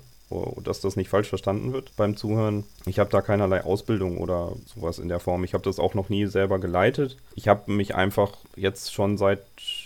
dass 0.63 0.81
das 0.81 0.95
nicht 0.95 1.09
falsch 1.09 1.29
verstanden 1.29 1.73
wird 1.73 1.95
beim 1.95 2.17
Zuhören. 2.17 2.63
Ich 2.85 2.99
habe 2.99 3.09
da 3.09 3.21
keinerlei 3.21 3.63
Ausbildung 3.63 4.17
oder 4.17 4.53
sowas 4.65 4.99
in 4.99 5.09
der 5.09 5.19
Form. 5.19 5.43
Ich 5.43 5.53
habe 5.53 5.63
das 5.63 5.79
auch 5.79 5.93
noch 5.93 6.09
nie 6.09 6.25
selber 6.25 6.59
geleitet. 6.59 7.17
Ich 7.35 7.47
habe 7.47 7.71
mich 7.71 7.95
einfach 7.95 8.37
jetzt 8.55 8.93
schon 8.93 9.17
seit 9.17 9.43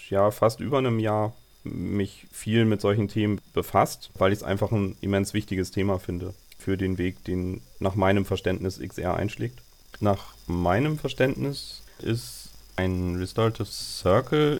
ja, 0.09 0.31
fast 0.31 0.59
über 0.59 0.77
einem 0.77 0.99
Jahr 0.99 1.33
mich 1.63 2.27
viel 2.31 2.65
mit 2.65 2.81
solchen 2.81 3.07
Themen 3.07 3.41
befasst, 3.53 4.11
weil 4.17 4.31
ich 4.31 4.39
es 4.39 4.43
einfach 4.43 4.71
ein 4.71 4.95
immens 5.01 5.33
wichtiges 5.33 5.71
Thema 5.71 5.97
finde 5.99 6.33
für 6.59 6.77
den 6.77 6.97
Weg, 6.97 7.23
den 7.23 7.61
nach 7.79 7.95
meinem 7.95 8.25
Verständnis 8.25 8.79
XR 8.79 9.15
einschlägt. 9.15 9.61
Nach 9.99 10.35
meinem 10.47 10.97
Verständnis 10.99 11.81
ist 11.99 12.51
ein 12.75 13.15
Restorative 13.15 13.65
Circle 13.65 14.59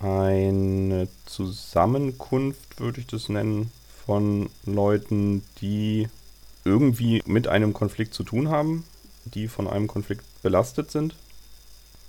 eine 0.00 1.08
Zusammenkunft, 1.26 2.80
würde 2.80 3.00
ich 3.00 3.06
das 3.06 3.28
nennen, 3.28 3.70
von 4.04 4.50
Leuten, 4.64 5.42
die 5.60 6.08
irgendwie 6.64 7.22
mit 7.26 7.48
einem 7.48 7.72
Konflikt 7.72 8.14
zu 8.14 8.22
tun 8.22 8.48
haben, 8.48 8.84
die 9.24 9.48
von 9.48 9.66
einem 9.68 9.86
Konflikt 9.86 10.24
belastet 10.42 10.90
sind. 10.90 11.14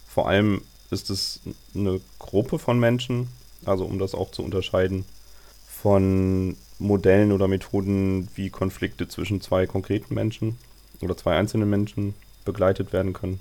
Vor 0.07 0.27
allem 0.27 0.61
ist 0.91 1.09
es 1.09 1.41
eine 1.73 1.99
Gruppe 2.19 2.59
von 2.59 2.79
Menschen, 2.79 3.27
also 3.65 3.85
um 3.85 3.99
das 3.99 4.13
auch 4.15 4.31
zu 4.31 4.43
unterscheiden 4.43 5.05
von 5.85 6.57
Modellen 6.79 7.31
oder 7.31 7.47
Methoden, 7.47 8.27
wie 8.35 8.49
Konflikte 8.49 9.07
zwischen 9.07 9.39
zwei 9.39 9.67
konkreten 9.67 10.13
Menschen 10.13 10.57
oder 11.01 11.15
zwei 11.15 11.35
einzelnen 11.35 11.69
Menschen 11.69 12.15
begleitet 12.43 12.91
werden 12.91 13.13
können. 13.13 13.39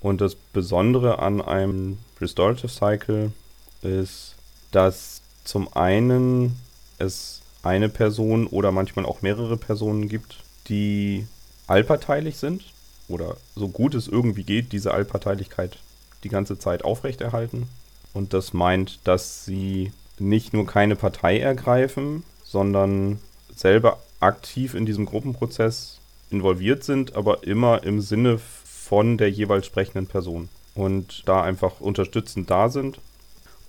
Und 0.00 0.20
das 0.20 0.34
Besondere 0.34 1.18
an 1.18 1.40
einem 1.40 1.98
Restorative 2.20 2.68
Cycle 2.68 3.32
ist, 3.82 4.34
dass 4.70 5.20
zum 5.44 5.72
einen 5.74 6.56
es 6.98 7.42
eine 7.62 7.88
Person 7.88 8.46
oder 8.46 8.72
manchmal 8.72 9.06
auch 9.06 9.22
mehrere 9.22 9.56
Personen 9.56 10.08
gibt, 10.08 10.38
die 10.68 11.26
allparteilich 11.66 12.36
sind 12.36 12.64
oder 13.08 13.36
so 13.56 13.68
gut 13.68 13.94
es 13.94 14.08
irgendwie 14.08 14.44
geht, 14.44 14.72
diese 14.72 14.92
Allparteilichkeit 14.92 15.78
die 16.24 16.28
ganze 16.28 16.58
Zeit 16.58 16.84
aufrechterhalten 16.84 17.68
und 18.12 18.34
das 18.34 18.52
meint, 18.52 18.98
dass 19.04 19.44
sie 19.44 19.92
nicht 20.18 20.52
nur 20.52 20.66
keine 20.66 20.96
Partei 20.96 21.38
ergreifen, 21.38 22.24
sondern 22.42 23.20
selber 23.54 24.00
aktiv 24.20 24.74
in 24.74 24.86
diesem 24.86 25.06
Gruppenprozess 25.06 26.00
involviert 26.30 26.84
sind, 26.84 27.14
aber 27.14 27.44
immer 27.44 27.84
im 27.84 28.00
Sinne 28.00 28.38
von 28.38 29.18
der 29.18 29.30
jeweils 29.30 29.66
sprechenden 29.66 30.06
Person 30.06 30.48
und 30.74 31.22
da 31.26 31.42
einfach 31.42 31.80
unterstützend 31.80 32.50
da 32.50 32.68
sind. 32.68 32.98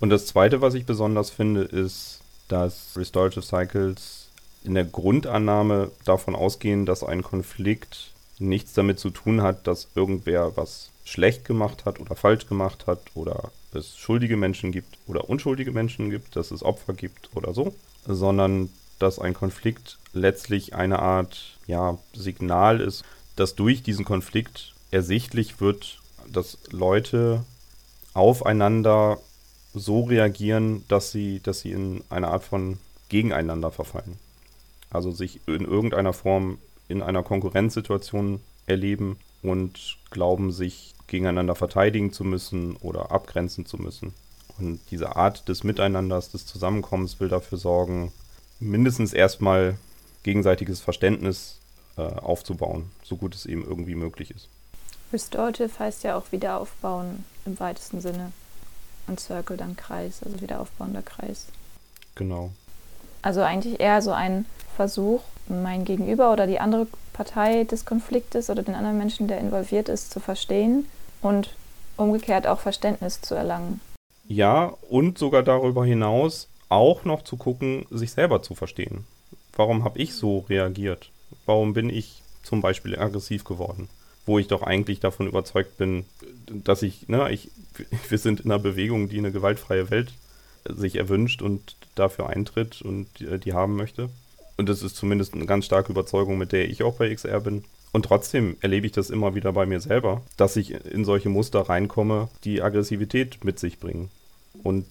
Und 0.00 0.10
das 0.10 0.26
Zweite, 0.26 0.60
was 0.62 0.74
ich 0.74 0.86
besonders 0.86 1.30
finde, 1.30 1.62
ist, 1.62 2.20
dass 2.50 2.96
Restorative 2.96 3.42
Cycles 3.42 4.28
in 4.64 4.74
der 4.74 4.84
Grundannahme 4.84 5.90
davon 6.04 6.34
ausgehen, 6.34 6.84
dass 6.84 7.02
ein 7.02 7.22
Konflikt 7.22 8.12
nichts 8.38 8.72
damit 8.74 8.98
zu 8.98 9.10
tun 9.10 9.42
hat, 9.42 9.66
dass 9.66 9.88
irgendwer 9.94 10.56
was 10.56 10.90
schlecht 11.04 11.44
gemacht 11.44 11.84
hat 11.84 12.00
oder 12.00 12.14
falsch 12.14 12.46
gemacht 12.46 12.86
hat 12.86 13.00
oder 13.14 13.50
es 13.72 13.96
schuldige 13.96 14.36
Menschen 14.36 14.72
gibt 14.72 14.98
oder 15.06 15.28
unschuldige 15.28 15.72
Menschen 15.72 16.10
gibt, 16.10 16.36
dass 16.36 16.50
es 16.50 16.62
Opfer 16.62 16.92
gibt 16.92 17.30
oder 17.34 17.54
so, 17.54 17.74
sondern 18.06 18.70
dass 18.98 19.18
ein 19.18 19.34
Konflikt 19.34 19.98
letztlich 20.12 20.74
eine 20.74 20.98
Art 20.98 21.58
ja, 21.66 21.98
Signal 22.12 22.80
ist, 22.80 23.04
dass 23.36 23.54
durch 23.54 23.82
diesen 23.82 24.04
Konflikt 24.04 24.74
ersichtlich 24.90 25.60
wird, 25.60 25.98
dass 26.30 26.58
Leute 26.70 27.44
aufeinander 28.12 29.18
so 29.74 30.02
reagieren, 30.02 30.84
dass 30.88 31.12
sie, 31.12 31.40
dass 31.40 31.60
sie 31.60 31.72
in 31.72 32.02
eine 32.10 32.28
Art 32.28 32.44
von 32.44 32.78
Gegeneinander 33.08 33.70
verfallen. 33.70 34.18
Also 34.90 35.10
sich 35.12 35.40
in 35.46 35.64
irgendeiner 35.64 36.12
Form 36.12 36.58
in 36.88 37.02
einer 37.02 37.22
Konkurrenzsituation 37.22 38.40
erleben 38.66 39.18
und 39.42 39.96
glauben, 40.10 40.50
sich 40.52 40.94
gegeneinander 41.06 41.54
verteidigen 41.54 42.12
zu 42.12 42.24
müssen 42.24 42.76
oder 42.76 43.10
abgrenzen 43.12 43.66
zu 43.66 43.76
müssen. 43.78 44.12
Und 44.58 44.80
diese 44.90 45.16
Art 45.16 45.48
des 45.48 45.64
Miteinanders, 45.64 46.30
des 46.30 46.46
Zusammenkommens 46.46 47.20
will 47.20 47.28
dafür 47.28 47.58
sorgen, 47.58 48.12
mindestens 48.58 49.12
erstmal 49.12 49.76
gegenseitiges 50.22 50.80
Verständnis 50.80 51.58
äh, 51.96 52.02
aufzubauen, 52.02 52.90
so 53.02 53.16
gut 53.16 53.34
es 53.34 53.46
eben 53.46 53.64
irgendwie 53.64 53.94
möglich 53.94 54.30
ist. 54.30 54.48
Restorative 55.12 55.78
heißt 55.78 56.04
ja 56.04 56.16
auch 56.16 56.30
wieder 56.30 56.60
aufbauen 56.60 57.24
im 57.46 57.58
weitesten 57.58 58.00
Sinne. 58.00 58.32
Und 59.10 59.18
Circle 59.18 59.56
dann 59.56 59.74
Kreis, 59.74 60.22
also 60.24 60.40
wieder 60.40 60.60
aufbauender 60.60 61.02
Kreis. 61.02 61.46
Genau. 62.14 62.52
Also 63.22 63.42
eigentlich 63.42 63.80
eher 63.80 64.02
so 64.02 64.12
ein 64.12 64.46
Versuch, 64.76 65.22
mein 65.48 65.84
Gegenüber 65.84 66.32
oder 66.32 66.46
die 66.46 66.60
andere 66.60 66.86
Partei 67.12 67.64
des 67.64 67.84
Konfliktes 67.84 68.50
oder 68.50 68.62
den 68.62 68.76
anderen 68.76 68.98
Menschen, 68.98 69.26
der 69.26 69.38
involviert 69.38 69.88
ist, 69.88 70.12
zu 70.12 70.20
verstehen 70.20 70.86
und 71.22 71.56
umgekehrt 71.96 72.46
auch 72.46 72.60
Verständnis 72.60 73.20
zu 73.20 73.34
erlangen. 73.34 73.80
Ja, 74.28 74.74
und 74.88 75.18
sogar 75.18 75.42
darüber 75.42 75.84
hinaus 75.84 76.46
auch 76.68 77.04
noch 77.04 77.24
zu 77.24 77.36
gucken, 77.36 77.86
sich 77.90 78.12
selber 78.12 78.44
zu 78.44 78.54
verstehen. 78.54 79.06
Warum 79.56 79.82
habe 79.82 79.98
ich 79.98 80.14
so 80.14 80.44
reagiert? 80.48 81.10
Warum 81.46 81.72
bin 81.72 81.90
ich 81.90 82.22
zum 82.44 82.60
Beispiel 82.60 82.96
aggressiv 82.96 83.42
geworden? 83.42 83.88
Wo 84.26 84.38
ich 84.38 84.48
doch 84.48 84.62
eigentlich 84.62 85.00
davon 85.00 85.26
überzeugt 85.26 85.78
bin, 85.78 86.04
dass 86.46 86.82
ich, 86.82 87.08
ne, 87.08 87.30
ich, 87.30 87.50
wir 88.08 88.18
sind 88.18 88.40
in 88.40 88.50
einer 88.50 88.60
Bewegung, 88.60 89.08
die 89.08 89.18
eine 89.18 89.32
gewaltfreie 89.32 89.90
Welt 89.90 90.12
sich 90.64 90.96
erwünscht 90.96 91.42
und 91.42 91.76
dafür 91.94 92.28
eintritt 92.28 92.82
und 92.82 93.06
die, 93.18 93.38
die 93.38 93.54
haben 93.54 93.76
möchte. 93.76 94.10
Und 94.56 94.68
das 94.68 94.82
ist 94.82 94.96
zumindest 94.96 95.34
eine 95.34 95.46
ganz 95.46 95.64
starke 95.64 95.92
Überzeugung, 95.92 96.36
mit 96.36 96.52
der 96.52 96.68
ich 96.68 96.82
auch 96.82 96.96
bei 96.96 97.12
XR 97.14 97.40
bin. 97.40 97.64
Und 97.92 98.04
trotzdem 98.04 98.56
erlebe 98.60 98.86
ich 98.86 98.92
das 98.92 99.10
immer 99.10 99.34
wieder 99.34 99.52
bei 99.52 99.66
mir 99.66 99.80
selber, 99.80 100.22
dass 100.36 100.56
ich 100.56 100.72
in 100.72 101.04
solche 101.04 101.28
Muster 101.28 101.60
reinkomme, 101.60 102.28
die 102.44 102.62
Aggressivität 102.62 103.42
mit 103.42 103.58
sich 103.58 103.80
bringen. 103.80 104.10
Und 104.62 104.86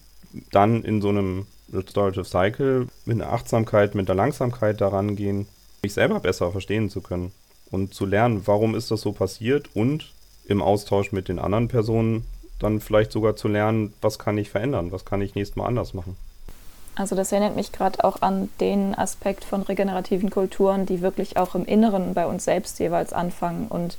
dann 0.50 0.82
in 0.82 1.00
so 1.00 1.08
einem 1.08 1.46
Restorative 1.72 2.24
Cycle 2.24 2.88
mit 3.04 3.20
einer 3.20 3.32
Achtsamkeit, 3.32 3.94
mit 3.94 4.08
der 4.08 4.16
Langsamkeit 4.16 4.80
daran 4.80 5.16
gehen, 5.16 5.46
mich 5.82 5.94
selber 5.94 6.20
besser 6.20 6.50
verstehen 6.50 6.90
zu 6.90 7.00
können 7.00 7.32
und 7.70 7.94
zu 7.94 8.06
lernen, 8.06 8.42
warum 8.46 8.74
ist 8.74 8.90
das 8.90 9.00
so 9.00 9.12
passiert 9.12 9.68
und 9.74 10.12
im 10.46 10.62
Austausch 10.62 11.12
mit 11.12 11.28
den 11.28 11.38
anderen 11.38 11.68
Personen 11.68 12.24
dann 12.58 12.80
vielleicht 12.80 13.12
sogar 13.12 13.36
zu 13.36 13.48
lernen, 13.48 13.94
was 14.00 14.18
kann 14.18 14.36
ich 14.38 14.50
verändern, 14.50 14.92
was 14.92 15.04
kann 15.04 15.22
ich 15.22 15.34
nächstes 15.34 15.56
Mal 15.56 15.66
anders 15.66 15.94
machen. 15.94 16.16
Also 16.96 17.16
das 17.16 17.32
erinnert 17.32 17.56
mich 17.56 17.72
gerade 17.72 18.04
auch 18.04 18.20
an 18.20 18.50
den 18.60 18.94
Aspekt 18.94 19.44
von 19.44 19.62
regenerativen 19.62 20.28
Kulturen, 20.28 20.86
die 20.86 21.00
wirklich 21.00 21.36
auch 21.36 21.54
im 21.54 21.64
Inneren 21.64 22.14
bei 22.14 22.26
uns 22.26 22.44
selbst 22.44 22.78
jeweils 22.78 23.12
anfangen 23.12 23.68
und 23.68 23.96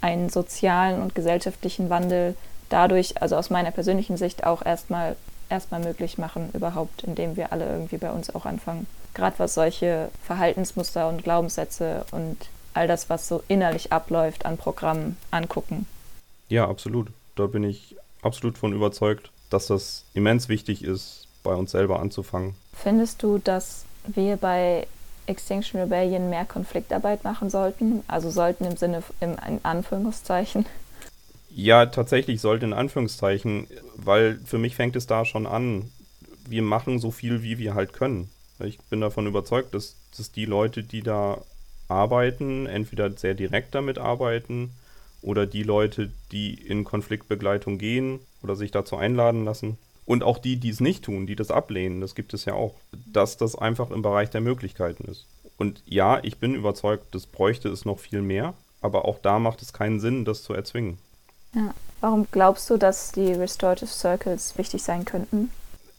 einen 0.00 0.28
sozialen 0.28 1.00
und 1.00 1.14
gesellschaftlichen 1.14 1.88
Wandel 1.88 2.34
dadurch, 2.68 3.22
also 3.22 3.36
aus 3.36 3.50
meiner 3.50 3.70
persönlichen 3.70 4.16
Sicht 4.16 4.44
auch 4.44 4.64
erstmal 4.64 5.16
erstmal 5.48 5.80
möglich 5.80 6.18
machen, 6.18 6.48
überhaupt, 6.54 7.04
indem 7.04 7.36
wir 7.36 7.52
alle 7.52 7.66
irgendwie 7.66 7.98
bei 7.98 8.10
uns 8.10 8.34
auch 8.34 8.46
anfangen. 8.46 8.86
Gerade 9.14 9.38
was 9.38 9.54
solche 9.54 10.08
Verhaltensmuster 10.24 11.08
und 11.08 11.22
Glaubenssätze 11.22 12.06
und 12.10 12.36
all 12.74 12.86
das, 12.86 13.10
was 13.10 13.28
so 13.28 13.42
innerlich 13.48 13.92
abläuft 13.92 14.46
an 14.46 14.56
Programmen 14.56 15.16
angucken. 15.30 15.86
Ja, 16.48 16.68
absolut. 16.68 17.08
Da 17.36 17.46
bin 17.46 17.64
ich 17.64 17.96
absolut 18.22 18.58
von 18.58 18.72
überzeugt, 18.72 19.30
dass 19.50 19.66
das 19.66 20.04
immens 20.14 20.48
wichtig 20.48 20.84
ist, 20.84 21.26
bei 21.42 21.54
uns 21.54 21.72
selber 21.72 22.00
anzufangen. 22.00 22.54
Findest 22.74 23.22
du, 23.22 23.38
dass 23.38 23.84
wir 24.06 24.36
bei 24.36 24.86
Extinction 25.26 25.80
Rebellion 25.80 26.30
mehr 26.30 26.44
Konfliktarbeit 26.44 27.24
machen 27.24 27.50
sollten? 27.50 28.02
Also 28.08 28.30
sollten 28.30 28.64
im 28.64 28.76
Sinne, 28.76 29.02
im, 29.20 29.36
in 29.46 29.60
Anführungszeichen? 29.62 30.66
Ja, 31.54 31.86
tatsächlich 31.86 32.40
sollte 32.40 32.64
in 32.64 32.72
Anführungszeichen, 32.72 33.66
weil 33.96 34.38
für 34.44 34.58
mich 34.58 34.74
fängt 34.74 34.96
es 34.96 35.06
da 35.06 35.24
schon 35.24 35.46
an. 35.46 35.90
Wir 36.48 36.62
machen 36.62 36.98
so 36.98 37.10
viel, 37.10 37.42
wie 37.42 37.58
wir 37.58 37.74
halt 37.74 37.92
können. 37.92 38.30
Ich 38.58 38.78
bin 38.78 39.00
davon 39.00 39.26
überzeugt, 39.26 39.74
dass, 39.74 39.96
dass 40.16 40.32
die 40.32 40.44
Leute, 40.44 40.82
die 40.82 41.02
da 41.02 41.38
arbeiten, 41.88 42.66
entweder 42.66 43.10
sehr 43.10 43.34
direkt 43.34 43.74
damit 43.74 43.98
arbeiten 43.98 44.70
oder 45.20 45.46
die 45.46 45.62
Leute, 45.62 46.10
die 46.32 46.54
in 46.54 46.84
Konfliktbegleitung 46.84 47.78
gehen 47.78 48.20
oder 48.42 48.56
sich 48.56 48.70
dazu 48.70 48.96
einladen 48.96 49.44
lassen, 49.44 49.78
und 50.04 50.24
auch 50.24 50.38
die, 50.38 50.56
die 50.56 50.70
es 50.70 50.80
nicht 50.80 51.04
tun, 51.04 51.26
die 51.26 51.36
das 51.36 51.50
ablehnen, 51.50 52.00
das 52.00 52.14
gibt 52.14 52.34
es 52.34 52.44
ja 52.44 52.54
auch, 52.54 52.74
dass 53.12 53.36
das 53.36 53.54
einfach 53.54 53.90
im 53.90 54.02
Bereich 54.02 54.30
der 54.30 54.40
Möglichkeiten 54.40 55.04
ist. 55.04 55.26
Und 55.58 55.82
ja, 55.86 56.18
ich 56.22 56.38
bin 56.38 56.54
überzeugt, 56.54 57.14
das 57.14 57.26
bräuchte 57.26 57.68
es 57.68 57.84
noch 57.84 58.00
viel 58.00 58.20
mehr, 58.20 58.54
aber 58.80 59.04
auch 59.04 59.18
da 59.20 59.38
macht 59.38 59.62
es 59.62 59.72
keinen 59.72 60.00
Sinn, 60.00 60.24
das 60.24 60.42
zu 60.42 60.54
erzwingen. 60.54 60.98
Ja. 61.54 61.72
Warum 62.00 62.26
glaubst 62.32 62.68
du, 62.68 62.78
dass 62.78 63.12
die 63.12 63.32
Restorative 63.32 63.86
Circles 63.86 64.58
wichtig 64.58 64.82
sein 64.82 65.04
könnten? 65.04 65.50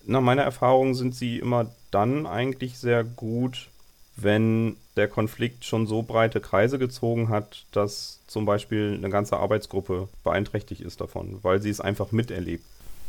Nach 0.05 0.19
meiner 0.19 0.41
Erfahrung 0.43 0.95
sind 0.95 1.15
sie 1.15 1.39
immer 1.39 1.67
dann 1.91 2.27
eigentlich 2.27 2.77
sehr 2.77 3.05
gut, 3.05 3.69
wenn 4.15 4.77
der 4.95 5.07
Konflikt 5.07 5.65
schon 5.65 5.87
so 5.87 6.03
breite 6.03 6.39
Kreise 6.39 6.77
gezogen 6.77 7.29
hat, 7.29 7.65
dass 7.71 8.19
zum 8.27 8.45
Beispiel 8.45 8.93
eine 8.97 9.09
ganze 9.09 9.37
Arbeitsgruppe 9.37 10.07
beeinträchtigt 10.23 10.81
ist 10.81 11.01
davon, 11.01 11.39
weil 11.41 11.61
sie 11.61 11.69
es 11.69 11.81
einfach 11.81 12.11
miterlebt. 12.11 12.63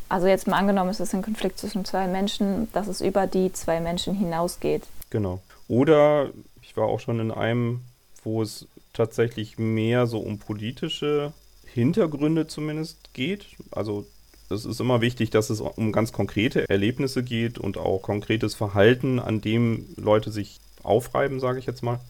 Also 0.08 0.26
jetzt 0.26 0.46
mal 0.46 0.58
angenommen, 0.58 0.90
es 0.90 1.00
ist 1.00 1.14
ein 1.14 1.22
Konflikt 1.22 1.58
zwischen 1.58 1.84
zwei 1.84 2.06
Menschen, 2.06 2.70
dass 2.72 2.88
es 2.88 3.00
über 3.00 3.26
die 3.26 3.52
zwei 3.52 3.80
Menschen 3.80 4.14
hinausgeht. 4.14 4.84
Genau. 5.10 5.42
Oder 5.68 6.30
ich 6.62 6.76
war 6.76 6.86
auch 6.86 7.00
schon 7.00 7.20
in 7.20 7.30
einem, 7.30 7.80
wo 8.22 8.42
es 8.42 8.66
tatsächlich 8.92 9.58
mehr 9.58 10.06
so 10.06 10.20
um 10.20 10.38
politische 10.38 11.32
Hintergründe 11.66 12.46
zumindest 12.46 13.12
geht. 13.12 13.46
Also 13.70 14.06
es 14.50 14.64
ist 14.64 14.80
immer 14.80 15.00
wichtig, 15.00 15.30
dass 15.30 15.50
es 15.50 15.60
um 15.60 15.90
ganz 15.90 16.12
konkrete 16.12 16.68
Erlebnisse 16.68 17.22
geht 17.22 17.58
und 17.58 17.78
auch 17.78 18.02
konkretes 18.02 18.54
Verhalten, 18.54 19.18
an 19.18 19.40
dem 19.40 19.86
Leute 19.96 20.30
sich 20.30 20.60
aufreiben, 20.84 21.40
sage 21.40 21.58
ich 21.58 21.66
jetzt 21.66 21.82
mal. 21.82 22.00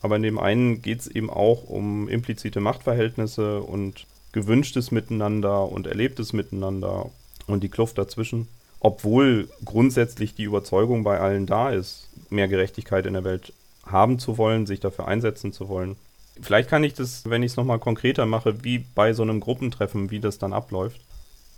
Aber 0.00 0.16
in 0.16 0.22
dem 0.22 0.38
einen 0.38 0.82
geht 0.82 1.00
es 1.00 1.06
eben 1.06 1.30
auch 1.30 1.64
um 1.64 2.08
implizite 2.08 2.60
Machtverhältnisse 2.60 3.60
und 3.62 4.06
gewünschtes 4.32 4.90
Miteinander 4.90 5.70
und 5.70 5.86
erlebtes 5.86 6.32
Miteinander 6.32 7.10
und 7.46 7.62
die 7.62 7.68
Kluft 7.68 7.96
dazwischen. 7.96 8.48
Obwohl 8.80 9.48
grundsätzlich 9.64 10.34
die 10.34 10.42
Überzeugung 10.42 11.04
bei 11.04 11.20
allen 11.20 11.46
da 11.46 11.70
ist, 11.70 12.10
mehr 12.28 12.48
Gerechtigkeit 12.48 13.06
in 13.06 13.14
der 13.14 13.24
Welt 13.24 13.52
haben 13.86 14.18
zu 14.18 14.36
wollen, 14.36 14.66
sich 14.66 14.80
dafür 14.80 15.08
einsetzen 15.08 15.52
zu 15.52 15.68
wollen. 15.68 15.96
Vielleicht 16.40 16.68
kann 16.68 16.84
ich 16.84 16.94
das, 16.94 17.28
wenn 17.30 17.42
ich 17.42 17.52
es 17.52 17.56
nochmal 17.56 17.78
konkreter 17.78 18.26
mache, 18.26 18.64
wie 18.64 18.78
bei 18.78 19.12
so 19.12 19.22
einem 19.22 19.40
Gruppentreffen, 19.40 20.10
wie 20.10 20.20
das 20.20 20.38
dann 20.38 20.52
abläuft. 20.52 21.00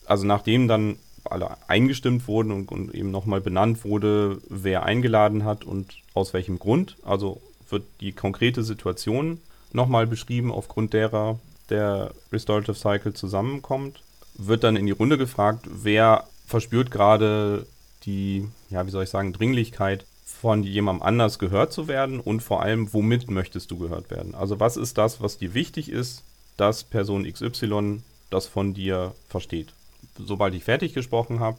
Also 0.04 0.26
nachdem 0.26 0.68
dann 0.68 0.98
alle 1.32 1.56
eingestimmt 1.68 2.28
wurden 2.28 2.52
und, 2.52 2.70
und 2.70 2.94
eben 2.94 3.10
nochmal 3.10 3.40
benannt 3.40 3.84
wurde, 3.84 4.38
wer 4.48 4.84
eingeladen 4.84 5.44
hat 5.44 5.64
und 5.64 5.94
aus 6.14 6.32
welchem 6.34 6.58
Grund. 6.58 6.96
Also 7.04 7.40
wird 7.68 7.84
die 8.00 8.12
konkrete 8.12 8.62
Situation 8.62 9.40
nochmal 9.72 10.06
beschrieben, 10.06 10.52
aufgrund 10.52 10.92
derer 10.92 11.38
der 11.68 12.12
Restorative 12.32 12.74
Cycle 12.74 13.14
zusammenkommt 13.14 14.02
wird 14.38 14.64
dann 14.64 14.76
in 14.76 14.86
die 14.86 14.92
Runde 14.92 15.18
gefragt, 15.18 15.66
wer 15.70 16.24
verspürt 16.46 16.90
gerade 16.90 17.66
die, 18.04 18.46
ja, 18.70 18.86
wie 18.86 18.90
soll 18.90 19.04
ich 19.04 19.10
sagen, 19.10 19.32
Dringlichkeit 19.32 20.04
von 20.24 20.62
jemandem 20.62 21.02
anders 21.02 21.38
gehört 21.38 21.72
zu 21.72 21.88
werden 21.88 22.20
und 22.20 22.42
vor 22.42 22.62
allem, 22.62 22.92
womit 22.92 23.30
möchtest 23.30 23.70
du 23.70 23.78
gehört 23.78 24.10
werden? 24.10 24.34
Also 24.34 24.60
was 24.60 24.76
ist 24.76 24.98
das, 24.98 25.20
was 25.20 25.38
dir 25.38 25.54
wichtig 25.54 25.88
ist, 25.88 26.22
dass 26.56 26.84
Person 26.84 27.30
XY 27.30 28.02
das 28.30 28.46
von 28.46 28.74
dir 28.74 29.14
versteht? 29.28 29.72
Sobald 30.18 30.54
ich 30.54 30.64
fertig 30.64 30.94
gesprochen 30.94 31.40
habe, 31.40 31.58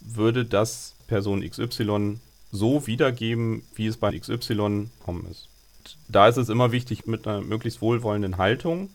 würde 0.00 0.44
das 0.44 0.94
Person 1.06 1.48
XY 1.48 2.18
so 2.52 2.86
wiedergeben, 2.86 3.62
wie 3.74 3.86
es 3.86 3.96
bei 3.96 4.16
XY 4.18 4.88
gekommen 4.98 5.26
ist. 5.30 5.48
Da 6.08 6.28
ist 6.28 6.36
es 6.36 6.48
immer 6.48 6.72
wichtig, 6.72 7.06
mit 7.06 7.26
einer 7.26 7.40
möglichst 7.40 7.82
wohlwollenden 7.82 8.38
Haltung 8.38 8.90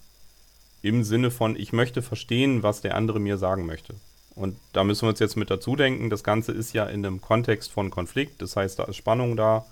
im 0.82 1.04
Sinne 1.04 1.30
von, 1.30 1.56
ich 1.56 1.74
möchte 1.74 2.02
verstehen, 2.02 2.63
was 2.63 2.82
der 2.82 2.95
andere 2.95 3.19
mir 3.19 3.38
sagen 3.38 3.65
möchte. 3.65 3.95
Und 4.36 4.56
da 4.72 4.84
müssen 4.84 5.04
wir 5.04 5.10
uns 5.10 5.19
jetzt 5.19 5.36
mit 5.36 5.50
dazu 5.50 5.76
denken, 5.76 6.10
das 6.10 6.24
Ganze 6.24 6.54
ist 6.54 6.74
ja 6.74 6.86
in 6.86 7.06
einem 7.06 7.19
Kontext 7.19 7.72
von 7.72 7.89
Konflikt, 7.89 8.41
das 8.41 8.56
heißt, 8.56 8.80
da 8.80 8.86
ist 8.86 8.95
Spannung 8.95 9.36
da, 9.36 9.65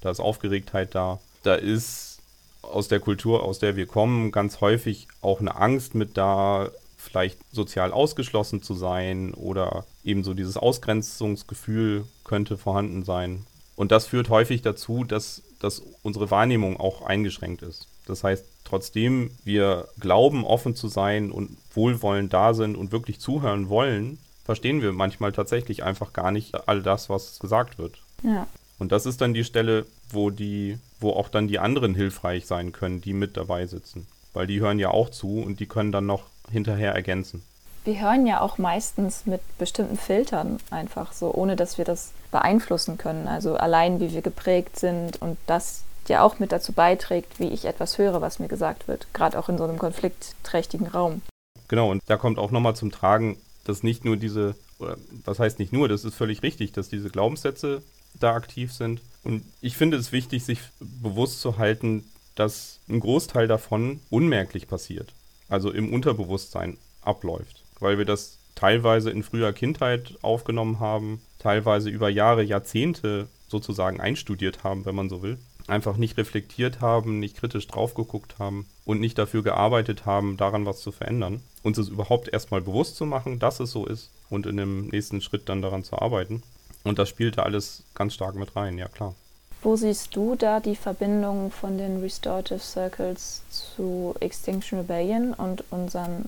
da 0.00 0.10
ist 0.10 0.20
Aufgeregtheit 0.20 0.94
da, 0.94 1.20
da 1.44 1.54
ist 1.54 2.18
aus 2.62 2.88
der 2.88 2.98
Kultur, 2.98 3.44
aus 3.44 3.60
der 3.60 3.76
wir 3.76 3.86
kommen, 3.86 4.32
ganz 4.32 4.60
häufig 4.60 5.06
auch 5.20 5.40
eine 5.40 5.54
Angst 5.56 5.94
mit 5.94 6.16
da, 6.16 6.70
vielleicht 6.98 7.38
sozial 7.52 7.92
ausgeschlossen 7.92 8.62
zu 8.62 8.74
sein 8.74 9.32
oder 9.32 9.86
eben 10.04 10.24
so 10.24 10.34
dieses 10.34 10.56
Ausgrenzungsgefühl 10.56 12.04
könnte 12.24 12.58
vorhanden 12.58 13.04
sein. 13.04 13.46
Und 13.76 13.92
das 13.92 14.06
führt 14.06 14.28
häufig 14.28 14.60
dazu, 14.62 15.04
dass, 15.04 15.42
dass 15.60 15.80
unsere 16.02 16.30
Wahrnehmung 16.30 16.78
auch 16.78 17.02
eingeschränkt 17.02 17.62
ist. 17.62 17.86
Das 18.06 18.24
heißt, 18.24 18.44
trotzdem 18.64 19.30
wir 19.44 19.86
glauben, 20.00 20.44
offen 20.44 20.74
zu 20.74 20.88
sein 20.88 21.30
und 21.30 21.56
wohlwollend 21.72 22.32
da 22.32 22.54
sind 22.54 22.76
und 22.76 22.90
wirklich 22.90 23.20
zuhören 23.20 23.68
wollen, 23.68 24.18
verstehen 24.44 24.82
wir 24.82 24.92
manchmal 24.92 25.32
tatsächlich 25.32 25.84
einfach 25.84 26.12
gar 26.12 26.32
nicht 26.32 26.68
all 26.68 26.82
das, 26.82 27.08
was 27.08 27.38
gesagt 27.38 27.78
wird. 27.78 28.00
Ja. 28.24 28.48
Und 28.78 28.92
das 28.92 29.06
ist 29.06 29.20
dann 29.20 29.34
die 29.34 29.44
Stelle, 29.44 29.86
wo 30.10 30.30
die, 30.30 30.78
wo 31.00 31.10
auch 31.10 31.28
dann 31.28 31.48
die 31.48 31.58
anderen 31.58 31.94
hilfreich 31.94 32.46
sein 32.46 32.72
können, 32.72 33.00
die 33.00 33.12
mit 33.12 33.36
dabei 33.36 33.66
sitzen. 33.66 34.06
Weil 34.32 34.46
die 34.46 34.60
hören 34.60 34.78
ja 34.78 34.90
auch 34.90 35.10
zu 35.10 35.40
und 35.40 35.60
die 35.60 35.66
können 35.66 35.92
dann 35.92 36.06
noch 36.06 36.24
hinterher 36.50 36.94
ergänzen. 36.94 37.42
Wir 37.84 38.00
hören 38.00 38.26
ja 38.26 38.40
auch 38.40 38.58
meistens 38.58 39.24
mit 39.24 39.40
bestimmten 39.56 39.96
Filtern 39.96 40.58
einfach 40.70 41.12
so, 41.12 41.32
ohne 41.32 41.56
dass 41.56 41.78
wir 41.78 41.84
das 41.84 42.12
beeinflussen 42.30 42.98
können. 42.98 43.28
Also 43.28 43.56
allein 43.56 44.00
wie 44.00 44.12
wir 44.12 44.20
geprägt 44.20 44.78
sind 44.78 45.22
und 45.22 45.38
das 45.46 45.84
ja 46.06 46.22
auch 46.22 46.38
mit 46.38 46.52
dazu 46.52 46.72
beiträgt, 46.72 47.38
wie 47.40 47.48
ich 47.48 47.64
etwas 47.64 47.98
höre, 47.98 48.20
was 48.20 48.38
mir 48.38 48.48
gesagt 48.48 48.88
wird, 48.88 49.06
gerade 49.14 49.38
auch 49.38 49.48
in 49.48 49.58
so 49.58 49.64
einem 49.64 49.78
konfliktträchtigen 49.78 50.86
Raum. 50.86 51.22
Genau, 51.68 51.90
und 51.90 52.02
da 52.06 52.16
kommt 52.16 52.38
auch 52.38 52.50
nochmal 52.50 52.76
zum 52.76 52.90
Tragen, 52.90 53.38
dass 53.64 53.82
nicht 53.82 54.04
nur 54.04 54.16
diese, 54.16 54.54
oder 54.78 54.96
was 55.24 55.38
heißt 55.38 55.58
nicht 55.58 55.72
nur, 55.72 55.88
das 55.88 56.04
ist 56.04 56.14
völlig 56.14 56.42
richtig, 56.42 56.72
dass 56.72 56.88
diese 56.88 57.10
Glaubenssätze 57.10 57.82
da 58.18 58.34
aktiv 58.34 58.72
sind. 58.72 59.02
Und 59.22 59.44
ich 59.60 59.76
finde 59.76 59.98
es 59.98 60.12
wichtig, 60.12 60.44
sich 60.44 60.60
bewusst 60.80 61.40
zu 61.40 61.58
halten, 61.58 62.04
dass 62.34 62.80
ein 62.88 63.00
Großteil 63.00 63.46
davon 63.46 64.00
unmerklich 64.10 64.68
passiert 64.68 65.12
also 65.48 65.70
im 65.70 65.92
Unterbewusstsein 65.92 66.78
abläuft, 67.02 67.62
weil 67.80 67.98
wir 67.98 68.04
das 68.04 68.38
teilweise 68.54 69.10
in 69.10 69.22
früher 69.22 69.52
Kindheit 69.52 70.18
aufgenommen 70.22 70.80
haben, 70.80 71.20
teilweise 71.38 71.90
über 71.90 72.08
Jahre, 72.08 72.42
Jahrzehnte 72.42 73.28
sozusagen 73.46 74.00
einstudiert 74.00 74.64
haben, 74.64 74.84
wenn 74.84 74.94
man 74.94 75.08
so 75.08 75.22
will, 75.22 75.38
einfach 75.68 75.96
nicht 75.96 76.16
reflektiert 76.16 76.80
haben, 76.80 77.20
nicht 77.20 77.36
kritisch 77.36 77.66
drauf 77.68 77.94
geguckt 77.94 78.38
haben 78.38 78.66
und 78.84 79.00
nicht 79.00 79.18
dafür 79.18 79.42
gearbeitet 79.42 80.06
haben, 80.06 80.36
daran 80.36 80.66
was 80.66 80.80
zu 80.80 80.92
verändern, 80.92 81.42
uns 81.62 81.78
es 81.78 81.88
überhaupt 81.88 82.28
erstmal 82.28 82.60
bewusst 82.60 82.96
zu 82.96 83.06
machen, 83.06 83.38
dass 83.38 83.60
es 83.60 83.70
so 83.70 83.86
ist 83.86 84.10
und 84.28 84.46
in 84.46 84.56
dem 84.56 84.88
nächsten 84.88 85.20
Schritt 85.20 85.48
dann 85.48 85.62
daran 85.62 85.84
zu 85.84 85.98
arbeiten. 85.98 86.42
Und 86.84 86.98
das 86.98 87.08
spielte 87.08 87.42
alles 87.42 87.84
ganz 87.94 88.14
stark 88.14 88.34
mit 88.34 88.56
rein, 88.56 88.78
ja 88.78 88.88
klar. 88.88 89.14
Wo 89.62 89.76
siehst 89.76 90.14
du 90.14 90.36
da 90.36 90.60
die 90.60 90.76
Verbindung 90.76 91.50
von 91.50 91.78
den 91.78 92.00
Restorative 92.00 92.60
Circles 92.60 93.42
zu 93.50 94.14
Extinction 94.20 94.78
Rebellion 94.78 95.34
und 95.34 95.64
unseren, 95.70 96.26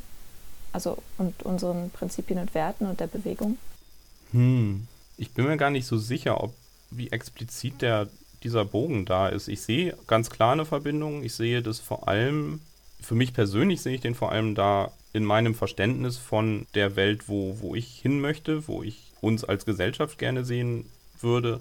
also 0.72 0.98
und 1.16 1.42
unseren 1.44 1.90
Prinzipien 1.90 2.40
und 2.40 2.54
Werten 2.54 2.86
und 2.86 2.98
der 2.98 3.06
Bewegung? 3.06 3.56
Hm, 4.32 4.86
ich 5.16 5.32
bin 5.32 5.46
mir 5.46 5.56
gar 5.56 5.70
nicht 5.70 5.86
so 5.86 5.96
sicher, 5.96 6.42
ob 6.42 6.54
wie 6.90 7.10
explizit 7.10 7.82
der 7.82 8.08
dieser 8.42 8.64
Bogen 8.64 9.04
da 9.04 9.28
ist. 9.28 9.48
Ich 9.48 9.62
sehe 9.62 9.96
ganz 10.06 10.30
klar 10.30 10.52
eine 10.52 10.64
Verbindung. 10.64 11.22
Ich 11.22 11.34
sehe 11.34 11.62
das 11.62 11.78
vor 11.78 12.08
allem, 12.08 12.60
für 13.00 13.14
mich 13.14 13.34
persönlich 13.34 13.82
sehe 13.82 13.94
ich 13.94 14.00
den 14.00 14.14
vor 14.14 14.32
allem 14.32 14.54
da 14.54 14.90
in 15.12 15.24
meinem 15.24 15.54
Verständnis 15.54 16.16
von 16.16 16.66
der 16.74 16.96
Welt, 16.96 17.28
wo, 17.28 17.56
wo 17.60 17.74
ich 17.74 18.00
hin 18.00 18.20
möchte, 18.20 18.66
wo 18.68 18.82
ich 18.82 19.12
uns 19.20 19.44
als 19.44 19.66
Gesellschaft 19.66 20.18
gerne 20.18 20.44
sehen 20.44 20.86
würde, 21.20 21.60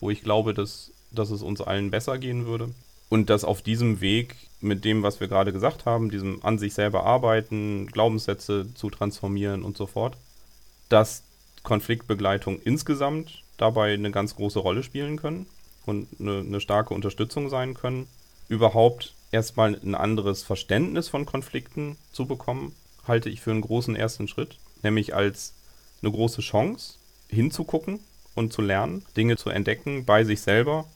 wo 0.00 0.10
ich 0.10 0.22
glaube, 0.22 0.54
dass 0.54 0.90
dass 1.14 1.30
es 1.30 1.42
uns 1.42 1.60
allen 1.60 1.90
besser 1.90 2.18
gehen 2.18 2.46
würde. 2.46 2.70
Und 3.08 3.30
dass 3.30 3.44
auf 3.44 3.62
diesem 3.62 4.00
Weg 4.00 4.36
mit 4.60 4.84
dem, 4.84 5.02
was 5.02 5.20
wir 5.20 5.28
gerade 5.28 5.52
gesagt 5.52 5.86
haben, 5.86 6.10
diesem 6.10 6.44
an 6.44 6.58
sich 6.58 6.74
selber 6.74 7.04
arbeiten, 7.04 7.86
Glaubenssätze 7.86 8.66
zu 8.74 8.90
transformieren 8.90 9.62
und 9.62 9.76
so 9.76 9.86
fort, 9.86 10.16
dass 10.88 11.22
Konfliktbegleitung 11.62 12.58
insgesamt 12.60 13.42
dabei 13.56 13.94
eine 13.94 14.10
ganz 14.10 14.36
große 14.36 14.58
Rolle 14.58 14.82
spielen 14.82 15.16
können 15.16 15.46
und 15.86 16.08
eine, 16.18 16.40
eine 16.40 16.60
starke 16.60 16.94
Unterstützung 16.94 17.48
sein 17.48 17.74
können. 17.74 18.06
Überhaupt 18.48 19.14
erstmal 19.32 19.74
ein 19.74 19.94
anderes 19.94 20.42
Verständnis 20.42 21.08
von 21.08 21.26
Konflikten 21.26 21.96
zu 22.12 22.26
bekommen, 22.26 22.74
halte 23.06 23.28
ich 23.28 23.40
für 23.40 23.50
einen 23.50 23.60
großen 23.60 23.96
ersten 23.96 24.28
Schritt, 24.28 24.58
nämlich 24.82 25.14
als 25.14 25.54
eine 26.02 26.10
große 26.12 26.40
Chance 26.40 26.98
hinzugucken 27.28 28.00
und 28.34 28.52
zu 28.52 28.62
lernen, 28.62 29.04
Dinge 29.16 29.36
zu 29.36 29.50
entdecken 29.50 30.04
bei 30.04 30.24
sich 30.24 30.40
selber 30.40 30.86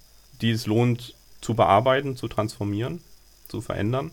die 0.41 0.51
es 0.51 0.67
lohnt 0.67 1.15
zu 1.41 1.55
bearbeiten, 1.55 2.17
zu 2.17 2.29
transformieren, 2.29 3.01
zu 3.49 3.61
verändern. 3.61 4.11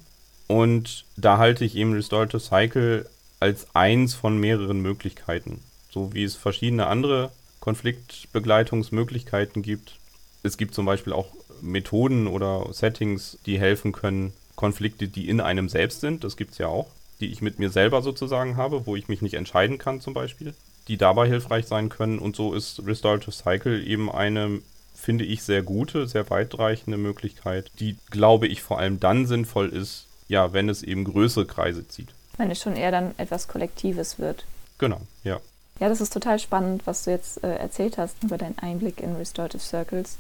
Und 0.48 1.06
da 1.18 1.38
halte 1.38 1.66
ich 1.66 1.76
eben 1.76 1.94
Restorative 1.94 2.40
Cycle 2.40 3.10
als 3.40 3.68
eins 3.74 4.14
von 4.14 4.38
mehreren 4.38 4.80
Möglichkeiten. 4.80 5.62
So 5.90 6.14
wie 6.14 6.24
es 6.24 6.36
verschiedene 6.36 6.88
andere 6.88 7.32
Konfliktbegleitungsmöglichkeiten 7.60 9.62
gibt. 9.62 9.96
Es 10.44 10.58
gibt 10.58 10.76
zum 10.76 10.86
Beispiel 10.86 11.14
auch 11.14 11.28
Methoden 11.62 12.28
oder 12.28 12.68
Settings, 12.72 13.40
die 13.46 13.60
helfen 13.60 13.92
können, 13.92 14.34
Konflikte, 14.56 15.08
die 15.08 15.28
in 15.28 15.42
einem 15.42 15.70
selbst 15.70 16.02
sind, 16.02 16.24
das 16.24 16.38
gibt 16.38 16.52
es 16.52 16.58
ja 16.60 16.68
auch, 16.68 16.88
die 17.20 17.32
ich 17.32 17.42
mit 17.42 17.60
mir 17.60 17.70
selber 17.70 18.02
sozusagen 18.02 18.58
habe, 18.58 18.86
wo 18.86 18.96
ich 18.96 19.08
mich 19.08 19.22
nicht 19.22 19.34
entscheiden 19.34 19.78
kann 19.78 20.02
zum 20.02 20.14
Beispiel, 20.14 20.54
die 20.88 20.98
dabei 20.98 21.28
hilfreich 21.28 21.66
sein 21.66 21.90
können. 21.90 22.20
Und 22.20 22.36
so 22.36 22.54
ist 22.54 22.86
Restorative 22.86 23.32
Cycle 23.32 23.86
eben 23.86 24.12
eine 24.12 24.62
finde 24.96 25.26
ich, 25.26 25.44
sehr 25.44 25.62
gute, 25.62 26.08
sehr 26.08 26.30
weitreichende 26.30 26.98
Möglichkeit, 26.98 27.70
die, 27.80 27.98
glaube 28.10 28.48
ich, 28.48 28.62
vor 28.62 28.80
allem 28.80 29.00
dann 29.00 29.28
sinnvoll 29.28 29.70
ist, 29.70 30.06
ja, 30.28 30.54
wenn 30.54 30.70
es 30.70 30.82
eben 30.82 31.04
größere 31.04 31.46
Kreise 31.46 31.88
zieht. 31.88 32.10
Wenn 32.38 32.52
es 32.52 32.60
schon 32.60 32.76
eher 32.76 32.92
dann 32.92 33.14
etwas 33.18 33.48
Kollektives 33.48 34.20
wird. 34.20 34.46
Genau, 34.78 35.02
ja. 35.24 35.40
Ja, 35.80 35.90
das 35.90 36.02
ist 36.02 36.14
total 36.14 36.40
spannend, 36.40 36.88
was 36.88 37.04
du 37.04 37.12
jetzt 37.12 37.44
äh, 37.44 37.56
erzählt 37.56 37.98
hast 37.98 38.24
über 38.24 38.38
deinen 38.38 38.58
Einblick 38.60 39.02
in 39.02 39.16
Restorative 39.16 39.62
Circles. 39.62 40.18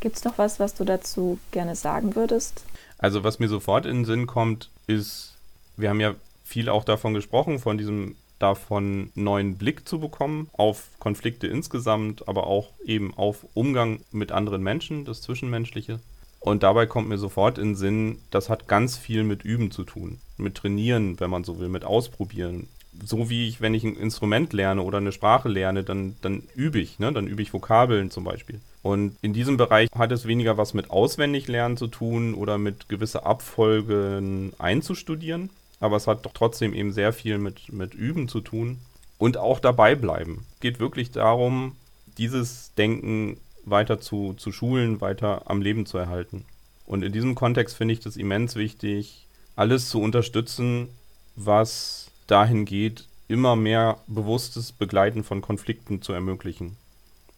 Gibt 0.00 0.16
es 0.16 0.24
noch 0.24 0.38
was, 0.38 0.60
was 0.60 0.74
du 0.74 0.84
dazu 0.84 1.38
gerne 1.50 1.74
sagen 1.74 2.14
würdest? 2.14 2.62
Also, 2.98 3.24
was 3.24 3.38
mir 3.38 3.48
sofort 3.48 3.86
in 3.86 3.98
den 3.98 4.04
Sinn 4.04 4.26
kommt, 4.26 4.70
ist, 4.86 5.34
wir 5.76 5.88
haben 5.88 6.00
ja 6.00 6.14
viel 6.44 6.68
auch 6.68 6.84
davon 6.84 7.14
gesprochen, 7.14 7.58
von 7.58 7.78
diesem 7.78 8.16
davon 8.38 9.10
neuen 9.14 9.58
Blick 9.58 9.88
zu 9.88 10.00
bekommen 10.00 10.48
auf 10.52 10.90
Konflikte 10.98 11.46
insgesamt, 11.46 12.28
aber 12.28 12.46
auch 12.46 12.72
eben 12.84 13.14
auf 13.14 13.46
Umgang 13.54 14.00
mit 14.12 14.32
anderen 14.32 14.62
Menschen, 14.62 15.04
das 15.04 15.22
Zwischenmenschliche. 15.22 16.00
Und 16.40 16.62
dabei 16.62 16.86
kommt 16.86 17.08
mir 17.08 17.18
sofort 17.18 17.58
in 17.58 17.70
den 17.70 17.76
Sinn, 17.76 18.18
das 18.30 18.48
hat 18.48 18.68
ganz 18.68 18.96
viel 18.96 19.24
mit 19.24 19.42
Üben 19.42 19.70
zu 19.70 19.84
tun, 19.84 20.18
mit 20.36 20.54
Trainieren, 20.54 21.18
wenn 21.20 21.30
man 21.30 21.44
so 21.44 21.58
will, 21.58 21.68
mit 21.68 21.84
Ausprobieren. 21.84 22.68
So 23.04 23.30
wie 23.30 23.48
ich, 23.48 23.60
wenn 23.60 23.74
ich 23.74 23.84
ein 23.84 23.96
Instrument 23.96 24.52
lerne 24.52 24.82
oder 24.82 24.98
eine 24.98 25.12
Sprache 25.12 25.48
lerne, 25.48 25.84
dann, 25.84 26.16
dann 26.20 26.42
übe 26.54 26.80
ich, 26.80 26.98
ne? 26.98 27.12
dann 27.12 27.26
übe 27.26 27.42
ich 27.42 27.52
Vokabeln 27.52 28.10
zum 28.10 28.24
Beispiel. 28.24 28.60
Und 28.82 29.16
in 29.20 29.32
diesem 29.32 29.56
Bereich 29.56 29.88
hat 29.94 30.12
es 30.12 30.26
weniger 30.26 30.56
was 30.56 30.74
mit 30.74 30.90
Auswendiglernen 30.90 31.76
zu 31.76 31.88
tun 31.88 32.34
oder 32.34 32.58
mit 32.58 32.88
gewisse 32.88 33.26
Abfolgen 33.26 34.52
einzustudieren, 34.58 35.50
aber 35.80 35.96
es 35.96 36.06
hat 36.06 36.26
doch 36.26 36.32
trotzdem 36.32 36.74
eben 36.74 36.92
sehr 36.92 37.12
viel 37.12 37.38
mit, 37.38 37.72
mit 37.72 37.94
Üben 37.94 38.28
zu 38.28 38.40
tun 38.40 38.78
und 39.18 39.36
auch 39.36 39.60
dabei 39.60 39.94
bleiben. 39.94 40.46
Es 40.54 40.60
geht 40.60 40.80
wirklich 40.80 41.10
darum, 41.10 41.76
dieses 42.18 42.74
Denken 42.74 43.38
weiter 43.64 44.00
zu, 44.00 44.34
zu 44.34 44.52
schulen, 44.52 45.00
weiter 45.00 45.42
am 45.50 45.62
Leben 45.62 45.86
zu 45.86 45.98
erhalten. 45.98 46.44
Und 46.86 47.02
in 47.02 47.12
diesem 47.12 47.34
Kontext 47.34 47.76
finde 47.76 47.94
ich 47.94 48.00
das 48.00 48.16
immens 48.16 48.56
wichtig, 48.56 49.26
alles 49.56 49.88
zu 49.88 50.00
unterstützen, 50.00 50.88
was 51.36 52.10
dahin 52.26 52.64
geht, 52.64 53.08
immer 53.28 53.56
mehr 53.56 53.98
bewusstes 54.06 54.72
Begleiten 54.72 55.22
von 55.22 55.42
Konflikten 55.42 56.00
zu 56.00 56.12
ermöglichen. 56.12 56.76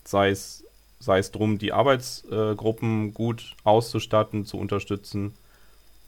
Sei 0.04 0.30
es, 0.30 0.64
sei 0.98 1.18
es 1.18 1.32
darum, 1.32 1.58
die 1.58 1.72
Arbeitsgruppen 1.72 3.12
gut 3.12 3.56
auszustatten, 3.64 4.46
zu 4.46 4.56
unterstützen, 4.56 5.34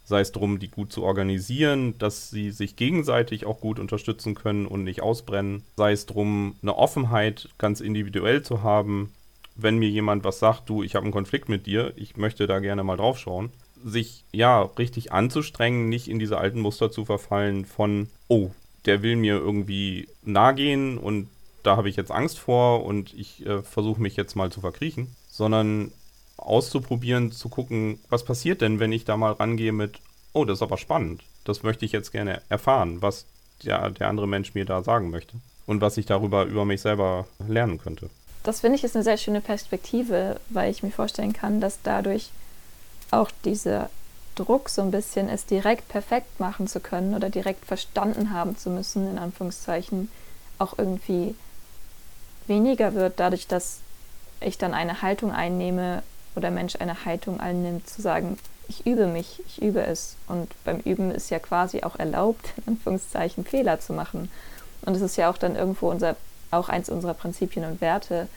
sei 0.04 0.20
es 0.20 0.32
darum, 0.32 0.58
die 0.58 0.68
gut 0.68 0.92
zu 0.92 1.02
organisieren, 1.02 1.96
dass 1.98 2.30
sie 2.30 2.50
sich 2.50 2.76
gegenseitig 2.76 3.46
auch 3.46 3.60
gut 3.60 3.78
unterstützen 3.78 4.34
können 4.34 4.66
und 4.66 4.84
nicht 4.84 5.02
ausbrennen, 5.02 5.62
sei 5.76 5.92
es 5.92 6.06
darum, 6.06 6.56
eine 6.62 6.76
Offenheit 6.76 7.48
ganz 7.58 7.80
individuell 7.80 8.42
zu 8.42 8.62
haben, 8.62 9.12
wenn 9.54 9.78
mir 9.78 9.88
jemand 9.88 10.24
was 10.24 10.38
sagt, 10.38 10.68
du, 10.68 10.82
ich 10.82 10.94
habe 10.94 11.04
einen 11.04 11.12
Konflikt 11.12 11.48
mit 11.48 11.66
dir, 11.66 11.92
ich 11.96 12.16
möchte 12.16 12.46
da 12.46 12.58
gerne 12.58 12.82
mal 12.82 12.96
drauf 12.96 13.18
schauen, 13.18 13.50
sich 13.84 14.24
ja 14.32 14.62
richtig 14.62 15.12
anzustrengen, 15.12 15.88
nicht 15.88 16.08
in 16.08 16.18
diese 16.18 16.38
alten 16.38 16.60
Muster 16.60 16.90
zu 16.90 17.04
verfallen 17.04 17.64
von, 17.64 18.08
oh, 18.28 18.50
der 18.86 19.02
will 19.02 19.16
mir 19.16 19.34
irgendwie 19.34 20.08
nahe 20.22 20.54
gehen 20.54 20.98
und 20.98 21.28
da 21.62 21.76
habe 21.76 21.88
ich 21.88 21.96
jetzt 21.96 22.10
Angst 22.10 22.38
vor 22.38 22.84
und 22.84 23.14
ich 23.14 23.46
äh, 23.46 23.62
versuche 23.62 24.00
mich 24.00 24.16
jetzt 24.16 24.34
mal 24.34 24.50
zu 24.50 24.60
verkriechen, 24.60 25.14
sondern 25.28 25.92
auszuprobieren, 26.46 27.33
zu 27.33 27.48
gucken, 27.48 27.98
was 28.09 28.24
passiert 28.24 28.61
denn, 28.61 28.81
wenn 28.81 28.92
ich 28.92 29.05
da 29.05 29.16
mal 29.16 29.33
rangehe 29.33 29.72
mit, 29.72 30.00
oh, 30.33 30.44
das 30.44 30.59
ist 30.59 30.62
aber 30.62 30.78
spannend. 30.78 31.22
Das 31.44 31.62
möchte 31.62 31.85
ich 31.85 31.92
jetzt 31.92 32.12
gerne 32.12 32.42
erfahren, 32.48 33.02
was 33.02 33.26
der, 33.64 33.90
der 33.90 34.09
andere 34.09 34.28
Mensch 34.28 34.55
mir 34.55 34.64
da 34.64 34.83
sagen 34.83 35.11
möchte 35.11 35.35
und 35.66 35.81
was 35.81 35.96
ich 35.96 36.07
darüber 36.07 36.44
über 36.44 36.64
mich 36.64 36.81
selber 36.81 37.26
lernen 37.46 37.78
könnte. 37.78 38.11
Das 38.42 38.61
finde 38.61 38.76
ich 38.76 38.85
ist 38.85 38.96
eine 38.96 39.05
sehr 39.05 39.16
schöne 39.16 39.40
Perspektive, 39.40 40.40
weil 40.48 40.70
ich 40.70 40.83
mir 40.83 40.90
vorstellen 40.90 41.33
kann, 41.33 41.61
dass 41.61 41.78
dadurch 41.83 42.31
auch 43.11 43.31
dieser 43.44 43.88
Druck 44.35 44.68
so 44.68 44.83
ein 44.83 44.90
bisschen, 44.90 45.28
es 45.28 45.46
direkt 45.46 45.88
perfekt 45.88 46.40
machen 46.40 46.66
zu 46.66 46.81
können 46.81 47.14
oder 47.14 47.31
direkt 47.31 47.64
verstanden 47.64 48.33
haben 48.33 48.57
zu 48.57 48.70
müssen, 48.70 49.09
in 49.09 49.18
Anführungszeichen, 49.18 50.11
auch 50.59 50.78
irgendwie 50.78 51.35
weniger 52.46 52.94
wird, 52.94 53.20
dadurch, 53.20 53.46
dass 53.46 53.81
ich 54.40 54.59
dann 54.59 54.74
eine 54.74 55.02
Haltung 55.02 55.31
einnehme 55.31 56.02
oder 56.37 56.51
Mensch 56.51 56.77
eine 56.77 57.05
Haltung 57.05 57.40
einnimmt, 57.40 57.88
zu 57.88 58.03
sagen, 58.03 58.38
ich 58.68 58.87
übe 58.87 59.07
mich, 59.07 59.42
ich 59.47 59.61
übe 59.61 59.83
es. 59.83 60.16
Und 60.29 60.49
beim 60.64 60.81
Üben 60.81 61.11
ist 61.11 61.31
ja 61.31 61.38
quasi 61.38 61.83
auch 61.83 61.99
erlaubt, 61.99 62.53
in 62.59 62.75
Anführungszeichen, 62.75 63.45
Fehler 63.45 63.81
zu 63.81 63.92
machen. 63.92 64.31
Und 64.85 64.97
es 64.97 65.03
ist 65.03 65.16
ja 65.16 65.31
auch 65.31 65.38
dann 65.38 65.57
irgendwo 65.57 65.90
unser, 65.90 66.16
auch 66.51 66.68
eins 66.68 66.88
unserer 66.88 67.14
Prinzipien 67.14 67.64
und 67.64 67.81
Werte, 67.81 68.29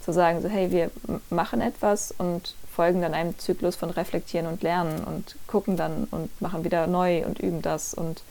zu 0.00 0.12
sagen, 0.12 0.40
so 0.40 0.48
hey, 0.48 0.70
wir 0.70 0.90
machen 1.28 1.60
etwas 1.60 2.14
und 2.16 2.54
folgen 2.74 3.02
dann 3.02 3.12
einem 3.12 3.38
Zyklus 3.38 3.76
von 3.76 3.90
Reflektieren 3.90 4.46
und 4.46 4.62
Lernen 4.62 5.04
und 5.04 5.36
gucken 5.46 5.76
dann 5.76 6.06
und 6.10 6.40
machen 6.40 6.64
wieder 6.64 6.86
neu 6.86 7.26
und 7.26 7.40
üben 7.40 7.60
das 7.60 7.92
und 7.92 8.22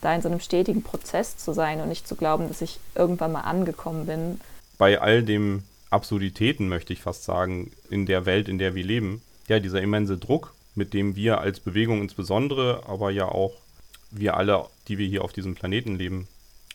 da 0.00 0.14
in 0.14 0.22
so 0.22 0.28
einem 0.28 0.40
stetigen 0.40 0.82
Prozess 0.82 1.36
zu 1.36 1.52
sein 1.52 1.80
und 1.80 1.88
nicht 1.88 2.08
zu 2.08 2.16
glauben, 2.16 2.48
dass 2.48 2.60
ich 2.60 2.80
irgendwann 2.94 3.32
mal 3.32 3.42
angekommen 3.42 4.06
bin. 4.06 4.40
Bei 4.76 5.00
all 5.00 5.22
dem 5.22 5.62
Absurditäten, 5.90 6.68
möchte 6.68 6.92
ich 6.92 7.02
fast 7.02 7.24
sagen, 7.24 7.72
in 7.90 8.06
der 8.06 8.26
Welt, 8.26 8.48
in 8.48 8.58
der 8.58 8.74
wir 8.74 8.84
leben, 8.84 9.22
ja, 9.48 9.58
dieser 9.58 9.82
immense 9.82 10.16
Druck, 10.16 10.54
mit 10.74 10.94
dem 10.94 11.16
wir 11.16 11.40
als 11.40 11.60
Bewegung 11.60 12.00
insbesondere, 12.00 12.84
aber 12.86 13.10
ja 13.10 13.26
auch 13.26 13.52
wir 14.10 14.36
alle, 14.36 14.66
die 14.88 14.98
wir 14.98 15.06
hier 15.06 15.24
auf 15.24 15.32
diesem 15.32 15.54
Planeten 15.54 15.96
leben, 15.96 16.28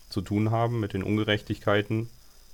zu 0.09 0.21
tun 0.21 0.51
haben, 0.51 0.79
mit 0.79 0.93
den 0.93 1.03
Ungerechtigkeiten, 1.03 2.09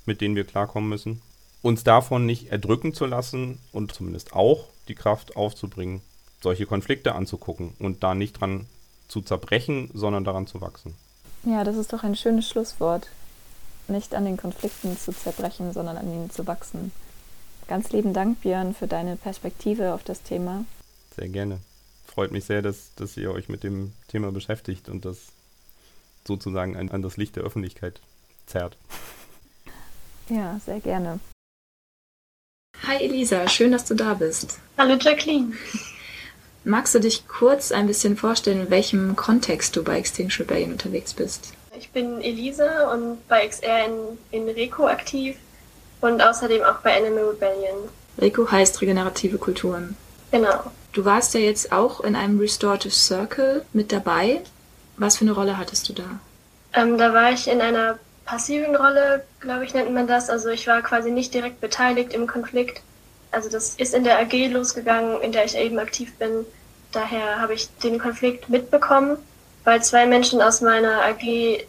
mit 0.06 0.21
denen 0.21 0.36
wir 0.36 0.45
klarkommen 0.45 0.89
müssen 0.89 1.21
uns 1.62 1.84
davon 1.84 2.26
nicht 2.26 2.52
erdrücken 2.52 2.93
zu 2.93 3.06
lassen 3.06 3.60
und 3.71 3.93
zumindest 3.93 4.34
auch 4.34 4.67
die 4.88 4.95
Kraft 4.95 5.36
aufzubringen, 5.36 6.02
solche 6.41 6.65
Konflikte 6.65 7.13
anzugucken 7.13 7.74
und 7.80 8.04
da 8.04 8.15
nicht 8.15 8.39
dran 8.39 8.65
zu 9.08 9.21
zerbrechen, 9.21 9.89
sondern 9.93 10.24
daran 10.24 10.47
zu 10.47 10.62
wachsen. 10.62 10.95
Ja, 11.43 11.63
das 11.63 11.76
ist 11.76 11.93
doch 11.93 12.04
ein 12.04 12.15
schönes 12.15 12.47
Schlusswort. 12.47 13.08
Nicht 13.91 14.15
an 14.15 14.23
den 14.23 14.38
Konflikten 14.38 14.97
zu 14.97 15.12
zerbrechen, 15.12 15.73
sondern 15.73 15.97
an 15.97 16.08
ihnen 16.08 16.32
zu 16.32 16.47
wachsen. 16.47 16.93
Ganz 17.67 17.91
lieben 17.91 18.13
Dank, 18.13 18.41
Björn, 18.41 18.73
für 18.73 18.88
deine 18.88 19.17
Perspektive 19.17 19.93
auf 19.93 20.04
das 20.04 20.23
Thema. 20.23 20.63
Sehr 21.15 21.27
gerne. 21.27 21.60
Freut 22.06 22.32
mich 22.32 22.45
sehr, 22.45 22.62
dass, 22.62 22.95
dass 22.95 23.17
ihr 23.17 23.32
euch 23.32 23.49
mit 23.49 23.63
dem 23.63 23.93
Thema 24.08 24.32
beschäftigt 24.32 24.88
und 24.88 25.04
das 25.04 25.17
sozusagen 26.25 26.77
an, 26.77 26.89
an 26.89 27.01
das 27.01 27.17
Licht 27.17 27.36
der 27.36 27.43
Öffentlichkeit 27.43 27.99
zerrt. 28.45 28.77
Ja, 30.30 30.62
sehr 30.65 30.80
gerne. 30.80 31.19
Hi 32.88 33.04
Elisa, 33.04 33.49
schön, 33.49 33.73
dass 33.73 33.84
du 33.84 33.95
da 33.95 34.13
bist. 34.13 34.60
Hallo 34.77 34.95
Jacqueline. 34.97 35.51
Magst 36.63 36.95
du 36.95 36.99
dich 36.99 37.27
kurz 37.27 37.73
ein 37.73 37.86
bisschen 37.86 38.15
vorstellen, 38.15 38.62
in 38.62 38.69
welchem 38.69 39.17
Kontext 39.17 39.75
du 39.75 39.84
bei 39.84 39.97
Extinction 39.97 40.45
Rebellion 40.45 40.71
unterwegs 40.71 41.13
bist? 41.13 41.51
Ich 41.81 41.89
bin 41.89 42.21
Elisa 42.21 42.93
und 42.93 43.27
bei 43.27 43.47
XR 43.47 43.85
in, 43.85 44.19
in 44.29 44.47
Reco 44.47 44.85
aktiv 44.85 45.35
und 45.99 46.21
außerdem 46.21 46.61
auch 46.61 46.79
bei 46.83 46.95
Animal 46.95 47.29
Rebellion. 47.29 47.89
Reco 48.19 48.51
heißt 48.51 48.81
regenerative 48.81 49.39
Kulturen. 49.39 49.97
Genau. 50.29 50.71
Du 50.93 51.05
warst 51.05 51.33
ja 51.33 51.39
jetzt 51.39 51.71
auch 51.71 52.01
in 52.01 52.15
einem 52.15 52.39
Restorative 52.39 52.93
Circle 52.93 53.65
mit 53.73 53.91
dabei. 53.91 54.41
Was 54.97 55.17
für 55.17 55.25
eine 55.25 55.31
Rolle 55.31 55.57
hattest 55.57 55.89
du 55.89 55.93
da? 55.93 56.03
Ähm, 56.73 56.99
da 56.99 57.15
war 57.15 57.31
ich 57.31 57.47
in 57.47 57.61
einer 57.61 57.97
passiven 58.25 58.75
Rolle, 58.75 59.25
glaube 59.39 59.65
ich, 59.65 59.73
nennt 59.73 59.91
man 59.91 60.05
das. 60.05 60.29
Also 60.29 60.49
ich 60.49 60.67
war 60.67 60.83
quasi 60.83 61.09
nicht 61.09 61.33
direkt 61.33 61.61
beteiligt 61.61 62.13
im 62.13 62.27
Konflikt. 62.27 62.83
Also 63.31 63.49
das 63.49 63.73
ist 63.75 63.95
in 63.95 64.03
der 64.03 64.19
AG 64.19 64.33
losgegangen, 64.51 65.19
in 65.21 65.31
der 65.31 65.45
ich 65.45 65.57
eben 65.57 65.79
aktiv 65.79 66.13
bin. 66.19 66.45
Daher 66.91 67.39
habe 67.39 67.55
ich 67.55 67.69
den 67.77 67.97
Konflikt 67.97 68.49
mitbekommen, 68.49 69.17
weil 69.63 69.84
zwei 69.84 70.06
Menschen 70.06 70.41
aus 70.41 70.62
meiner 70.62 71.04
AG 71.04 71.24
ähm, 71.24 71.65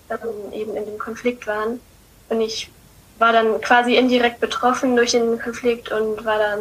eben 0.52 0.76
in 0.76 0.84
dem 0.84 0.98
Konflikt 0.98 1.46
waren. 1.46 1.80
Und 2.28 2.40
ich 2.40 2.70
war 3.18 3.32
dann 3.32 3.60
quasi 3.60 3.96
indirekt 3.96 4.40
betroffen 4.40 4.96
durch 4.96 5.12
den 5.12 5.38
Konflikt 5.38 5.92
und 5.92 6.24
war 6.24 6.38
dann 6.38 6.60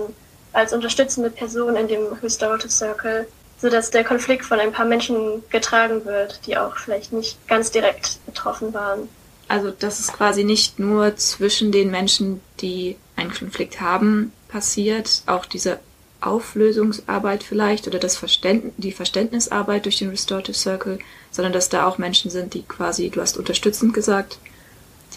als 0.54 0.74
unterstützende 0.74 1.30
Person 1.30 1.76
in 1.76 1.88
dem 1.88 2.06
Restorative 2.22 2.70
Circle, 2.70 3.28
sodass 3.60 3.92
der 3.92 4.04
Konflikt 4.04 4.46
von 4.46 4.60
ein 4.60 4.72
paar 4.72 4.86
Menschen 4.86 5.44
getragen 5.50 6.06
wird, 6.06 6.46
die 6.46 6.58
auch 6.58 6.78
vielleicht 6.78 7.14
nicht 7.14 7.48
ganz 7.48 7.72
direkt 7.72 8.20
betroffen 8.26 8.74
waren. 8.74 9.08
Also, 9.48 9.72
dass 9.72 10.00
es 10.00 10.14
quasi 10.14 10.44
nicht 10.44 10.80
nur 10.80 11.16
zwischen 11.18 11.72
den 11.72 11.92
Menschen, 11.92 12.42
die 12.60 12.98
einen 13.16 13.34
Konflikt 13.34 13.82
haben, 13.82 14.32
passiert, 14.48 15.24
auch 15.26 15.46
diese 15.46 15.80
Auflösungsarbeit 16.22 17.44
vielleicht 17.44 17.88
oder 17.88 18.00
das 18.00 18.16
Verständ 18.16 18.74
die 18.78 18.92
Verständnisarbeit 18.92 19.86
durch 19.86 19.98
den 19.98 20.10
Restorative 20.10 20.54
Circle, 20.54 21.00
sondern 21.32 21.54
dass 21.54 21.70
da 21.70 21.88
auch 21.88 21.98
Menschen 21.98 22.30
sind, 22.30 22.54
die 22.54 22.64
quasi, 22.64 23.10
du 23.10 23.22
hast 23.22 23.38
unterstützend 23.38 23.94
gesagt, 23.94 24.38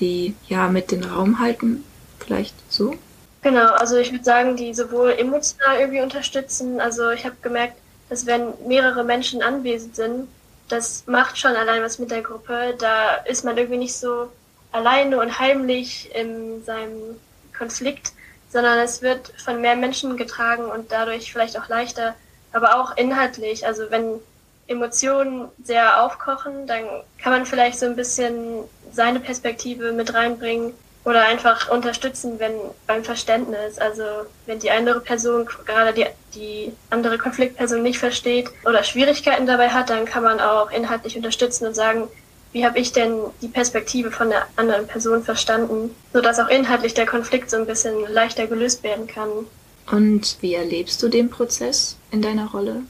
die 0.00 0.34
ja 0.48 0.68
mit 0.68 0.90
den 0.90 1.04
Raum 1.04 1.40
halten, 1.40 1.84
vielleicht 2.18 2.54
so? 2.72 2.94
Genau, 3.42 3.72
also 3.74 3.96
ich 3.96 4.10
würde 4.10 4.24
sagen, 4.24 4.56
die 4.56 4.72
sowohl 4.72 5.10
emotional 5.10 5.78
irgendwie 5.78 6.00
unterstützen, 6.00 6.80
also 6.80 7.10
ich 7.10 7.24
habe 7.24 7.36
gemerkt, 7.42 7.76
dass 8.08 8.26
wenn 8.26 8.54
mehrere 8.66 9.04
Menschen 9.04 9.42
anwesend 9.42 9.96
sind, 9.96 10.28
das 10.68 11.04
macht 11.06 11.38
schon 11.38 11.54
allein 11.56 11.82
was 11.82 11.98
mit 11.98 12.10
der 12.10 12.22
Gruppe. 12.22 12.74
Da 12.78 13.16
ist 13.26 13.44
man 13.44 13.56
irgendwie 13.56 13.78
nicht 13.78 13.96
so 13.96 14.30
alleine 14.72 15.20
und 15.20 15.38
heimlich 15.38 16.10
in 16.14 16.64
seinem 16.64 17.16
Konflikt, 17.56 18.12
sondern 18.50 18.78
es 18.78 19.02
wird 19.02 19.32
von 19.42 19.60
mehr 19.60 19.76
Menschen 19.76 20.16
getragen 20.16 20.64
und 20.64 20.90
dadurch 20.90 21.32
vielleicht 21.32 21.58
auch 21.58 21.68
leichter, 21.68 22.14
aber 22.52 22.80
auch 22.80 22.96
inhaltlich. 22.96 23.66
Also 23.66 23.90
wenn 23.90 24.20
Emotionen 24.66 25.48
sehr 25.62 26.02
aufkochen, 26.02 26.66
dann 26.66 26.84
kann 27.22 27.32
man 27.32 27.46
vielleicht 27.46 27.78
so 27.78 27.86
ein 27.86 27.96
bisschen 27.96 28.64
seine 28.92 29.20
Perspektive 29.20 29.92
mit 29.92 30.14
reinbringen 30.14 30.72
oder 31.04 31.24
einfach 31.26 31.68
unterstützen, 31.70 32.38
wenn 32.38 32.54
beim 32.86 33.04
Verständnis, 33.04 33.78
also 33.78 34.02
wenn 34.46 34.58
die 34.58 34.70
andere 34.70 35.00
Person, 35.00 35.46
gerade 35.66 35.92
die, 35.92 36.06
die 36.34 36.72
andere 36.90 37.18
Konfliktperson 37.18 37.82
nicht 37.82 37.98
versteht 37.98 38.48
oder 38.64 38.82
Schwierigkeiten 38.82 39.46
dabei 39.46 39.68
hat, 39.68 39.90
dann 39.90 40.06
kann 40.06 40.22
man 40.22 40.40
auch 40.40 40.70
inhaltlich 40.70 41.16
unterstützen 41.16 41.66
und 41.66 41.74
sagen, 41.74 42.08
wie 42.52 42.64
habe 42.64 42.78
ich 42.78 42.92
denn 42.92 43.18
die 43.42 43.48
Perspektive 43.48 44.10
von 44.10 44.30
der 44.30 44.46
anderen 44.56 44.86
Person 44.86 45.24
verstanden, 45.24 45.94
sodass 46.12 46.38
auch 46.38 46.48
inhaltlich 46.48 46.94
der 46.94 47.04
Konflikt 47.04 47.50
so 47.50 47.56
ein 47.56 47.66
bisschen 47.66 48.10
leichter 48.10 48.46
gelöst 48.46 48.82
werden 48.82 49.06
kann. 49.06 49.28
Und 49.90 50.38
wie 50.40 50.54
erlebst 50.54 51.02
du 51.02 51.08
den 51.08 51.28
Prozess 51.28 51.96
in 52.10 52.22
deiner 52.22 52.50
Rolle? 52.50 52.84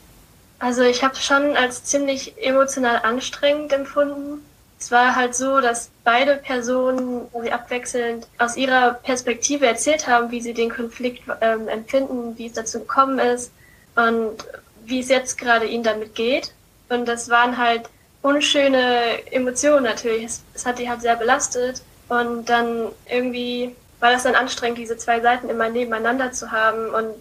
Also 0.64 0.80
ich 0.80 1.04
habe 1.04 1.16
schon 1.16 1.58
als 1.58 1.84
ziemlich 1.84 2.38
emotional 2.38 3.02
anstrengend 3.02 3.70
empfunden, 3.74 4.42
es 4.80 4.90
war 4.90 5.14
halt 5.14 5.34
so, 5.34 5.60
dass 5.60 5.90
beide 6.04 6.36
Personen 6.36 7.26
sie 7.42 7.52
abwechselnd 7.52 8.26
aus 8.38 8.56
ihrer 8.56 8.94
Perspektive 8.94 9.66
erzählt 9.66 10.06
haben, 10.06 10.30
wie 10.30 10.40
sie 10.40 10.54
den 10.54 10.70
Konflikt 10.70 11.24
ähm, 11.42 11.68
empfinden, 11.68 12.38
wie 12.38 12.46
es 12.46 12.54
dazu 12.54 12.78
gekommen 12.78 13.18
ist 13.18 13.52
und 13.94 14.38
wie 14.86 15.00
es 15.00 15.10
jetzt 15.10 15.36
gerade 15.36 15.66
ihnen 15.66 15.84
damit 15.84 16.14
geht. 16.14 16.54
Und 16.88 17.06
das 17.08 17.28
waren 17.28 17.58
halt 17.58 17.90
unschöne 18.22 19.30
Emotionen 19.32 19.84
natürlich. 19.84 20.24
Es, 20.24 20.42
es 20.54 20.64
hat 20.64 20.78
die 20.78 20.88
halt 20.88 21.02
sehr 21.02 21.16
belastet. 21.16 21.82
Und 22.08 22.48
dann 22.48 22.88
irgendwie 23.10 23.76
war 24.00 24.12
das 24.12 24.22
dann 24.22 24.34
anstrengend, 24.34 24.78
diese 24.78 24.96
zwei 24.96 25.20
Seiten 25.20 25.50
immer 25.50 25.68
nebeneinander 25.68 26.32
zu 26.32 26.52
haben 26.52 26.88
und 26.88 27.14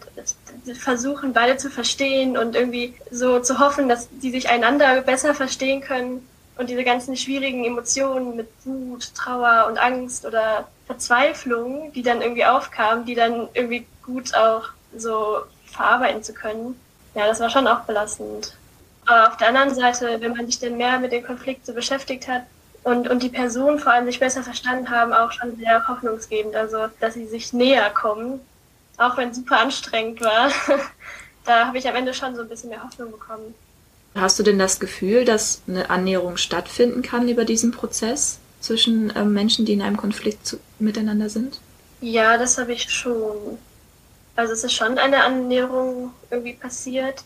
versuchen, 0.76 1.34
beide 1.34 1.58
zu 1.58 1.70
verstehen 1.70 2.38
und 2.38 2.56
irgendwie 2.56 2.94
so 3.12 3.40
zu 3.40 3.60
hoffen, 3.60 3.90
dass 3.90 4.08
die 4.10 4.32
sich 4.32 4.50
einander 4.50 5.02
besser 5.02 5.34
verstehen 5.34 5.82
können 5.82 6.28
und 6.58 6.70
diese 6.70 6.84
ganzen 6.84 7.16
schwierigen 7.18 7.66
Emotionen 7.66 8.36
mit 8.36 8.48
Wut, 8.64 9.14
Trauer 9.16 9.68
und 9.68 9.78
Angst 9.78 10.26
oder 10.26 10.68
Verzweiflung, 10.86 11.92
die 11.94 12.04
dann 12.04 12.22
irgendwie 12.22 12.46
aufkamen, 12.46 13.06
die 13.06 13.16
dann 13.16 13.48
irgendwie 13.54 13.86
gut 14.06 14.36
auch 14.36 14.70
so 14.96 15.40
verarbeiten 15.66 16.24
zu 16.24 16.34
können. 16.34 16.80
Ja, 17.16 17.28
das 17.28 17.40
war 17.40 17.50
schon 17.50 17.68
auch 17.68 17.82
belastend. 17.82 18.56
Aber 19.06 19.30
auf 19.30 19.38
der 19.38 19.50
anderen 19.50 19.74
Seite, 19.74 20.22
wenn 20.22 20.36
man 20.36 20.46
sich 20.46 20.60
dann 20.60 20.78
mehr 20.78 21.00
mit 21.00 21.12
dem 21.12 21.26
Konflikt 21.26 21.66
so 21.66 21.74
beschäftigt 21.74 22.28
hat 22.28 22.44
und, 22.84 23.10
und 23.10 23.24
die 23.24 23.30
Personen 23.30 23.80
vor 23.80 23.92
allem 23.92 24.06
sich 24.06 24.20
besser 24.20 24.44
verstanden 24.44 24.90
haben, 24.90 25.14
auch 25.14 25.32
schon 25.32 25.58
sehr 25.58 25.88
hoffnungsgebend. 25.88 26.56
Also, 26.56 26.88
dass 27.00 27.16
sie 27.16 27.28
sich 27.28 27.54
näher 27.54 27.90
kommen, 27.90 28.40
auch 28.98 29.18
wenn 29.18 29.30
es 29.30 29.38
super 29.38 29.60
anstrengend 29.60 30.22
war. 30.22 30.52
da 31.46 31.68
habe 31.68 31.78
ich 31.78 31.88
am 31.88 31.96
Ende 31.96 32.14
schon 32.14 32.36
so 32.36 32.42
ein 32.42 32.50
bisschen 32.50 32.70
mehr 32.70 32.84
Hoffnung 32.84 33.12
bekommen. 33.12 33.54
Hast 34.16 34.38
du 34.38 34.44
denn 34.44 34.60
das 34.60 34.80
Gefühl, 34.80 35.26
dass 35.26 35.62
eine 35.68 35.90
Annäherung 35.90 36.38
stattfinden 36.38 37.02
kann 37.02 37.28
über 37.28 37.46
diesen 37.46 37.72
Prozess 37.72 38.40
zwischen 38.60 39.10
äh, 39.16 39.26
Menschen, 39.26 39.66
die 39.66 39.74
in 39.74 39.82
einem 39.82 39.98
Konflikt 39.98 40.46
zu, 40.46 40.58
miteinander 40.80 41.30
sind? 41.30 41.60
Ja, 42.02 42.38
das 42.38 42.58
habe 42.58 42.74
ich 42.74 42.90
schon. 42.90 43.58
Also 44.36 44.54
es 44.54 44.64
ist 44.64 44.74
schon 44.74 44.98
eine 44.98 45.24
Annäherung 45.24 46.12
irgendwie 46.30 46.54
passiert. 46.54 47.24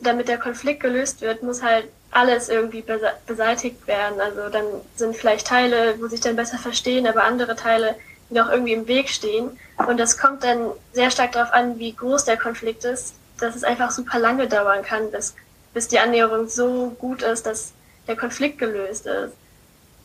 Damit 0.00 0.28
der 0.28 0.38
Konflikt 0.38 0.80
gelöst 0.80 1.22
wird, 1.22 1.42
muss 1.42 1.62
halt 1.62 1.86
alles 2.10 2.48
irgendwie 2.48 2.84
beseitigt 3.26 3.86
werden. 3.86 4.20
Also 4.20 4.48
dann 4.50 4.64
sind 4.96 5.16
vielleicht 5.16 5.46
Teile, 5.46 5.96
wo 6.00 6.08
sich 6.08 6.20
dann 6.20 6.36
besser 6.36 6.58
verstehen, 6.58 7.06
aber 7.06 7.24
andere 7.24 7.56
Teile, 7.56 7.94
noch 8.30 8.50
irgendwie 8.50 8.72
im 8.72 8.88
Weg 8.88 9.08
stehen. 9.08 9.58
Und 9.86 9.98
das 9.98 10.18
kommt 10.18 10.44
dann 10.44 10.70
sehr 10.92 11.10
stark 11.10 11.32
darauf 11.32 11.52
an, 11.52 11.78
wie 11.78 11.92
groß 11.92 12.24
der 12.24 12.36
Konflikt 12.36 12.84
ist, 12.84 13.14
dass 13.38 13.54
es 13.54 13.64
einfach 13.64 13.90
super 13.90 14.18
lange 14.18 14.48
dauern 14.48 14.82
kann, 14.82 15.10
bis, 15.10 15.34
bis 15.74 15.88
die 15.88 15.98
Annäherung 15.98 16.48
so 16.48 16.96
gut 16.98 17.22
ist, 17.22 17.46
dass 17.46 17.72
der 18.08 18.16
Konflikt 18.16 18.58
gelöst 18.58 19.06
ist. 19.06 19.32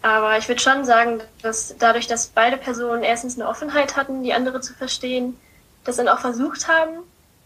Aber 0.02 0.38
ich 0.38 0.48
würde 0.48 0.62
schon 0.62 0.84
sagen, 0.84 1.22
dass 1.44 1.76
dadurch, 1.78 2.08
dass 2.08 2.28
beide 2.28 2.58
Personen 2.58 3.04
erstens 3.04 3.40
eine 3.40 3.48
Offenheit 3.48 3.96
hatten, 3.96 4.24
die 4.24 4.34
andere 4.34 4.60
zu 4.62 4.74
verstehen, 4.74 5.38
das 5.84 5.98
dann 5.98 6.08
auch 6.08 6.20
versucht 6.20 6.68
haben, 6.68 6.98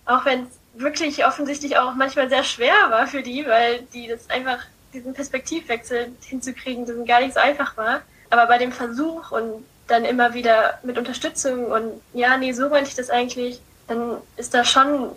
auch 0.05 0.25
wenn 0.25 0.43
es 0.43 0.81
wirklich 0.81 1.25
offensichtlich 1.25 1.77
auch 1.77 1.95
manchmal 1.95 2.29
sehr 2.29 2.43
schwer 2.43 2.73
war 2.89 3.07
für 3.07 3.23
die, 3.23 3.45
weil 3.45 3.81
die 3.93 4.07
das 4.07 4.29
einfach, 4.29 4.59
diesen 4.93 5.13
Perspektivwechsel 5.13 6.13
hinzukriegen, 6.21 6.85
das 6.85 6.95
gar 7.05 7.21
nicht 7.21 7.33
so 7.33 7.39
einfach 7.39 7.75
war. 7.75 8.01
Aber 8.29 8.45
bei 8.47 8.57
dem 8.57 8.71
Versuch 8.71 9.31
und 9.31 9.65
dann 9.87 10.05
immer 10.05 10.33
wieder 10.33 10.79
mit 10.83 10.97
Unterstützung 10.97 11.65
und 11.65 12.01
ja, 12.13 12.37
nee, 12.37 12.53
so 12.53 12.69
meinte 12.69 12.89
ich 12.89 12.95
das 12.95 13.09
eigentlich, 13.09 13.61
dann 13.87 14.17
ist 14.35 14.53
da 14.53 14.63
schon 14.63 15.11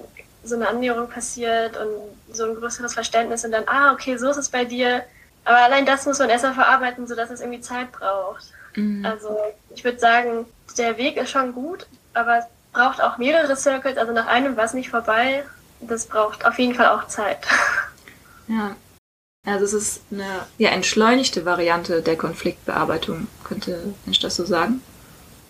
so 0.45 0.55
eine 0.55 0.69
Annäherung 0.69 1.09
passiert 1.09 1.77
und 1.77 2.35
so 2.35 2.45
ein 2.45 2.55
größeres 2.55 2.95
Verständnis 2.95 3.45
und 3.45 3.53
dann, 3.53 3.65
ah, 3.67 3.93
okay, 3.93 4.17
so 4.17 4.31
ist 4.31 4.37
es 4.37 4.49
bei 4.49 4.65
dir. 4.65 5.05
Aber 5.45 5.59
allein 5.59 5.87
das 5.87 6.07
muss 6.07 6.19
man 6.19 6.29
erstmal 6.29 6.55
verarbeiten, 6.55 7.07
sodass 7.07 7.31
es 7.31 7.41
irgendwie 7.41 7.61
Zeit 7.61 7.91
braucht. 7.93 8.45
Mhm. 8.75 9.05
Also 9.05 9.37
ich 9.75 9.85
würde 9.85 9.99
sagen, 9.99 10.47
der 10.77 10.99
Weg 10.99 11.17
ist 11.17 11.31
schon 11.31 11.55
gut, 11.55 11.87
aber 12.15 12.39
es 12.39 12.45
braucht 12.73 13.01
auch 13.03 13.19
mehrere 13.19 13.57
Circles, 13.57 13.97
also 13.97 14.13
nach 14.13 14.27
einem 14.27 14.57
war 14.57 14.65
es 14.65 14.75
nicht 14.75 14.91
vorbei. 14.91 15.45
Das 15.81 16.07
braucht 16.07 16.45
auf 16.45 16.59
jeden 16.59 16.75
Fall 16.75 16.89
auch 16.89 17.07
Zeit. 17.07 17.39
Ja. 18.51 18.75
Also 19.49 19.65
es 19.65 19.73
ist 19.73 20.03
eine 20.11 20.47
ja, 20.59 20.71
entschleunigte 20.71 21.45
Variante 21.45 22.03
der 22.03 22.17
Konfliktbearbeitung, 22.17 23.29
könnte 23.45 23.95
Mensch 24.05 24.19
das 24.21 24.37
so 24.37 24.45
sagen? 24.45 24.83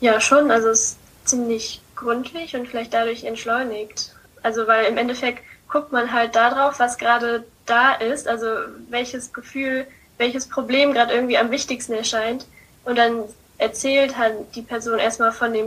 Ja, 0.01 0.21
schon. 0.21 0.51
Also 0.51 0.69
es 0.69 0.81
ist 0.81 0.99
ziemlich 1.25 1.81
gründlich 1.97 2.55
und 2.55 2.69
vielleicht 2.69 2.95
dadurch 2.95 3.25
entschleunigt. 3.25 4.15
Also 4.43 4.67
weil 4.67 4.87
im 4.87 4.97
Endeffekt 4.97 5.43
guckt 5.69 5.93
man 5.93 6.13
halt 6.13 6.37
darauf, 6.37 6.79
was 6.79 6.97
gerade 6.97 7.45
da 7.67 7.93
ist, 7.95 8.29
also 8.29 8.47
welches 8.89 9.33
Gefühl, 9.33 9.87
welches 10.17 10.49
Problem 10.49 10.93
gerade 10.93 11.15
irgendwie 11.15 11.39
am 11.39 11.51
wichtigsten 11.51 11.93
erscheint. 11.93 12.47
Und 12.85 12.97
dann 12.97 13.25
erzählt 13.59 14.17
halt 14.17 14.55
die 14.55 14.63
Person 14.63 14.99
erstmal 14.99 15.33
von 15.33 15.53
dem 15.53 15.67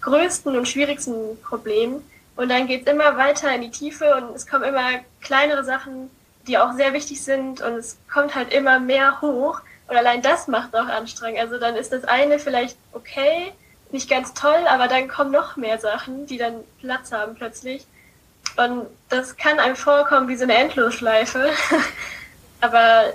größten 0.00 0.56
und 0.56 0.68
schwierigsten 0.68 1.40
Problem. 1.42 2.02
Und 2.36 2.48
dann 2.48 2.66
geht 2.66 2.86
es 2.86 2.92
immer 2.92 3.16
weiter 3.16 3.54
in 3.54 3.62
die 3.62 3.70
Tiefe 3.70 4.14
und 4.16 4.34
es 4.34 4.46
kommen 4.46 4.64
immer 4.64 4.88
kleinere 5.20 5.64
Sachen, 5.64 6.10
die 6.46 6.58
auch 6.58 6.72
sehr 6.74 6.92
wichtig 6.92 7.22
sind 7.22 7.60
und 7.60 7.74
es 7.74 7.98
kommt 8.12 8.34
halt 8.34 8.52
immer 8.52 8.80
mehr 8.80 9.20
hoch. 9.20 9.60
Und 9.88 9.96
allein 9.96 10.22
das 10.22 10.48
macht 10.48 10.74
auch 10.74 10.86
anstrengend. 10.86 11.40
Also 11.40 11.58
dann 11.58 11.76
ist 11.76 11.92
das 11.92 12.04
eine 12.04 12.38
vielleicht 12.38 12.76
okay, 12.92 13.52
nicht 13.90 14.08
ganz 14.08 14.32
toll, 14.34 14.66
aber 14.68 14.88
dann 14.88 15.08
kommen 15.08 15.30
noch 15.30 15.56
mehr 15.56 15.78
Sachen, 15.78 16.26
die 16.26 16.38
dann 16.38 16.64
Platz 16.80 17.12
haben 17.12 17.34
plötzlich. 17.34 17.86
Und 18.56 18.86
das 19.08 19.36
kann 19.36 19.58
einem 19.58 19.76
vorkommen 19.76 20.28
wie 20.28 20.36
so 20.36 20.44
eine 20.44 20.54
Endlosschleife. 20.54 21.50
Aber 22.60 23.12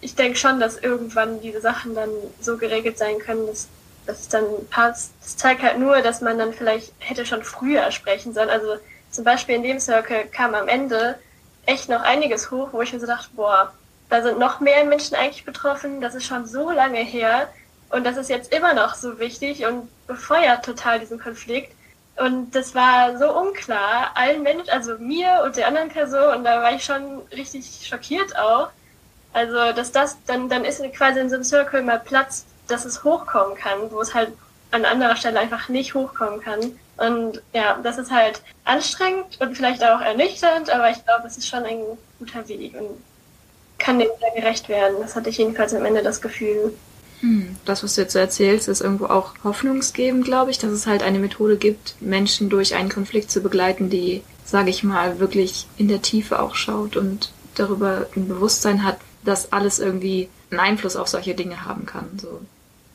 ich 0.00 0.14
denke 0.14 0.36
schon, 0.36 0.60
dass 0.60 0.78
irgendwann 0.78 1.40
diese 1.40 1.60
Sachen 1.60 1.94
dann 1.94 2.10
so 2.40 2.56
geregelt 2.56 2.98
sein 2.98 3.18
können, 3.18 3.46
dass, 3.46 3.68
dass 4.06 4.20
es 4.20 4.28
dann 4.28 4.44
passt. 4.70 5.12
Das 5.22 5.36
zeigt 5.36 5.62
halt 5.62 5.78
nur, 5.78 6.00
dass 6.02 6.20
man 6.20 6.38
dann 6.38 6.52
vielleicht 6.52 6.92
hätte 6.98 7.24
schon 7.24 7.42
früher 7.44 7.90
sprechen 7.92 8.34
sollen. 8.34 8.50
Also 8.50 8.76
zum 9.10 9.24
Beispiel 9.24 9.56
in 9.56 9.62
dem 9.62 9.80
Circle 9.80 10.26
kam 10.26 10.54
am 10.54 10.68
Ende 10.68 11.18
echt 11.70 11.88
noch 11.88 12.02
einiges 12.02 12.50
hoch, 12.50 12.68
wo 12.72 12.82
ich 12.82 12.92
mir 12.92 13.00
so 13.00 13.06
dachte, 13.06 13.28
boah, 13.34 13.72
da 14.08 14.22
sind 14.22 14.38
noch 14.38 14.60
mehr 14.60 14.84
Menschen 14.84 15.14
eigentlich 15.14 15.44
betroffen, 15.44 16.00
das 16.00 16.14
ist 16.14 16.26
schon 16.26 16.46
so 16.46 16.70
lange 16.70 16.98
her 16.98 17.48
und 17.90 18.04
das 18.04 18.16
ist 18.16 18.28
jetzt 18.28 18.52
immer 18.52 18.74
noch 18.74 18.94
so 18.94 19.18
wichtig 19.18 19.64
und 19.66 19.88
befeuert 20.06 20.64
total 20.64 21.00
diesen 21.00 21.20
Konflikt. 21.20 21.74
Und 22.16 22.54
das 22.54 22.74
war 22.74 23.16
so 23.18 23.32
unklar, 23.32 24.10
allen 24.14 24.42
Menschen, 24.42 24.68
also 24.70 24.98
mir 24.98 25.42
und 25.44 25.56
der 25.56 25.68
anderen 25.68 25.88
Person, 25.88 26.36
und 26.36 26.44
da 26.44 26.60
war 26.60 26.74
ich 26.74 26.84
schon 26.84 27.22
richtig 27.32 27.86
schockiert 27.88 28.36
auch. 28.36 28.68
Also, 29.32 29.72
dass 29.72 29.92
das, 29.92 30.18
dann, 30.26 30.48
dann 30.48 30.64
ist 30.64 30.82
quasi 30.92 31.20
in 31.20 31.28
so 31.28 31.36
einem 31.36 31.44
Circle 31.44 31.82
mal 31.82 32.00
Platz, 32.00 32.44
dass 32.66 32.84
es 32.84 33.04
hochkommen 33.04 33.56
kann, 33.56 33.90
wo 33.90 34.00
es 34.00 34.12
halt 34.12 34.32
an 34.72 34.84
anderer 34.84 35.16
Stelle 35.16 35.40
einfach 35.40 35.68
nicht 35.68 35.94
hochkommen 35.94 36.40
kann. 36.40 36.78
Und 37.00 37.40
ja, 37.54 37.78
das 37.82 37.96
ist 37.96 38.10
halt 38.10 38.42
anstrengend 38.64 39.40
und 39.40 39.56
vielleicht 39.56 39.82
auch 39.82 40.02
ernüchternd, 40.02 40.68
aber 40.68 40.90
ich 40.90 41.02
glaube, 41.02 41.26
es 41.26 41.38
ist 41.38 41.48
schon 41.48 41.64
ein 41.64 41.78
guter 42.18 42.46
Weg 42.46 42.74
und 42.74 42.90
kann 43.78 43.98
dem 43.98 44.10
sehr 44.20 44.42
gerecht 44.42 44.68
werden. 44.68 44.96
Das 45.00 45.16
hatte 45.16 45.30
ich 45.30 45.38
jedenfalls 45.38 45.72
am 45.72 45.86
Ende 45.86 46.02
das 46.02 46.20
Gefühl. 46.20 46.74
Hm, 47.20 47.56
das, 47.64 47.82
was 47.82 47.94
du 47.94 48.02
jetzt 48.02 48.12
so 48.12 48.18
erzählst, 48.18 48.68
ist 48.68 48.82
irgendwo 48.82 49.06
auch 49.06 49.32
hoffnungsgebend, 49.42 50.26
glaube 50.26 50.50
ich, 50.50 50.58
dass 50.58 50.72
es 50.72 50.86
halt 50.86 51.02
eine 51.02 51.18
Methode 51.18 51.56
gibt, 51.56 51.94
Menschen 52.00 52.50
durch 52.50 52.74
einen 52.74 52.90
Konflikt 52.90 53.30
zu 53.30 53.40
begleiten, 53.40 53.88
die, 53.88 54.22
sage 54.44 54.68
ich 54.68 54.84
mal, 54.84 55.20
wirklich 55.20 55.66
in 55.78 55.88
der 55.88 56.02
Tiefe 56.02 56.38
auch 56.38 56.54
schaut 56.54 56.98
und 56.98 57.32
darüber 57.54 58.08
ein 58.14 58.28
Bewusstsein 58.28 58.84
hat, 58.84 58.98
dass 59.24 59.52
alles 59.54 59.78
irgendwie 59.78 60.28
einen 60.50 60.60
Einfluss 60.60 60.96
auf 60.96 61.08
solche 61.08 61.34
Dinge 61.34 61.64
haben 61.64 61.86
kann. 61.86 62.18
So. 62.20 62.42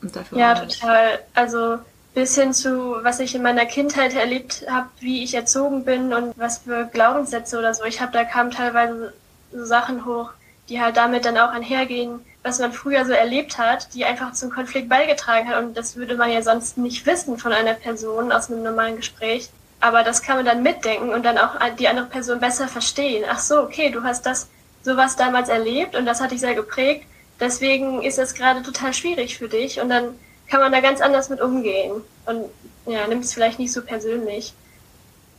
Und 0.00 0.14
dafür 0.14 0.38
ja, 0.38 0.54
total. 0.54 1.18
Also 1.34 1.78
bis 2.16 2.34
hin 2.34 2.54
zu, 2.54 2.96
was 3.02 3.20
ich 3.20 3.34
in 3.34 3.42
meiner 3.42 3.66
Kindheit 3.66 4.14
erlebt 4.14 4.64
habe, 4.70 4.88
wie 5.00 5.22
ich 5.22 5.34
erzogen 5.34 5.84
bin 5.84 6.14
und 6.14 6.32
was 6.38 6.60
für 6.60 6.86
Glaubenssätze 6.86 7.58
oder 7.58 7.74
so. 7.74 7.84
Ich 7.84 8.00
habe 8.00 8.10
da 8.10 8.24
kamen 8.24 8.50
teilweise 8.50 9.12
so 9.52 9.66
Sachen 9.66 10.06
hoch, 10.06 10.30
die 10.70 10.80
halt 10.80 10.96
damit 10.96 11.26
dann 11.26 11.36
auch 11.36 11.50
einhergehen, 11.50 12.20
was 12.42 12.58
man 12.58 12.72
früher 12.72 13.04
so 13.04 13.12
erlebt 13.12 13.58
hat, 13.58 13.92
die 13.92 14.06
einfach 14.06 14.32
zum 14.32 14.48
Konflikt 14.48 14.88
beigetragen 14.88 15.46
hat. 15.46 15.62
Und 15.62 15.76
das 15.76 15.96
würde 15.96 16.16
man 16.16 16.32
ja 16.32 16.40
sonst 16.40 16.78
nicht 16.78 17.04
wissen 17.04 17.36
von 17.36 17.52
einer 17.52 17.74
Person 17.74 18.32
aus 18.32 18.50
einem 18.50 18.62
normalen 18.62 18.96
Gespräch. 18.96 19.50
Aber 19.80 20.02
das 20.02 20.22
kann 20.22 20.36
man 20.36 20.46
dann 20.46 20.62
mitdenken 20.62 21.10
und 21.10 21.22
dann 21.22 21.36
auch 21.36 21.56
die 21.78 21.86
andere 21.86 22.06
Person 22.06 22.40
besser 22.40 22.66
verstehen. 22.66 23.26
Ach 23.28 23.40
so, 23.40 23.60
okay, 23.60 23.90
du 23.90 24.04
hast 24.04 24.24
das 24.24 24.48
sowas 24.82 25.16
damals 25.16 25.50
erlebt 25.50 25.94
und 25.94 26.06
das 26.06 26.22
hat 26.22 26.30
dich 26.30 26.40
sehr 26.40 26.54
geprägt. 26.54 27.04
Deswegen 27.40 28.02
ist 28.02 28.18
es 28.18 28.32
gerade 28.32 28.62
total 28.62 28.94
schwierig 28.94 29.36
für 29.36 29.50
dich 29.50 29.82
und 29.82 29.90
dann 29.90 30.18
kann 30.48 30.60
man 30.60 30.72
da 30.72 30.80
ganz 30.80 31.00
anders 31.00 31.28
mit 31.28 31.40
umgehen 31.40 32.02
und 32.26 32.44
ja, 32.86 33.06
nimmt 33.06 33.24
es 33.24 33.34
vielleicht 33.34 33.58
nicht 33.58 33.72
so 33.72 33.82
persönlich. 33.82 34.54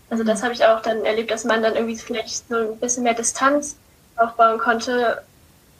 Also 0.09 0.23
das 0.23 0.39
mhm. 0.39 0.43
habe 0.43 0.53
ich 0.53 0.65
auch 0.65 0.81
dann 0.81 1.05
erlebt, 1.05 1.31
dass 1.31 1.43
man 1.43 1.61
dann 1.61 1.75
irgendwie 1.75 1.97
vielleicht 1.97 2.47
so 2.49 2.55
ein 2.55 2.77
bisschen 2.77 3.03
mehr 3.03 3.13
Distanz 3.13 3.77
aufbauen 4.15 4.57
konnte 4.57 5.23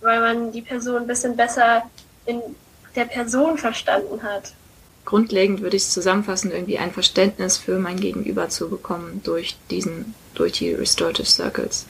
weil 0.02 0.20
man 0.20 0.52
die 0.52 0.62
Person 0.62 0.98
ein 0.98 1.08
bisschen 1.08 1.36
besser 1.36 1.84
in 2.26 2.42
der 2.96 3.06
Person 3.06 3.58
verstanden 3.58 4.24
hat. 4.24 4.54
Grundlegend 5.06 5.62
würde 5.62 5.78
ich 5.78 5.84
es 5.84 5.94
zusammenfassen, 5.94 6.52
irgendwie 6.52 6.78
ein 6.78 6.92
Verständnis 6.92 7.58
für 7.58 7.80
mein 7.80 8.00
Gegenüber 8.00 8.50
zu 8.50 8.70
bekommen 8.70 9.22
durch 9.24 9.58
diesen, 9.70 10.14
durch 10.36 10.54
die 10.54 10.74
Restorative 10.74 11.26
Circles. 11.26 11.88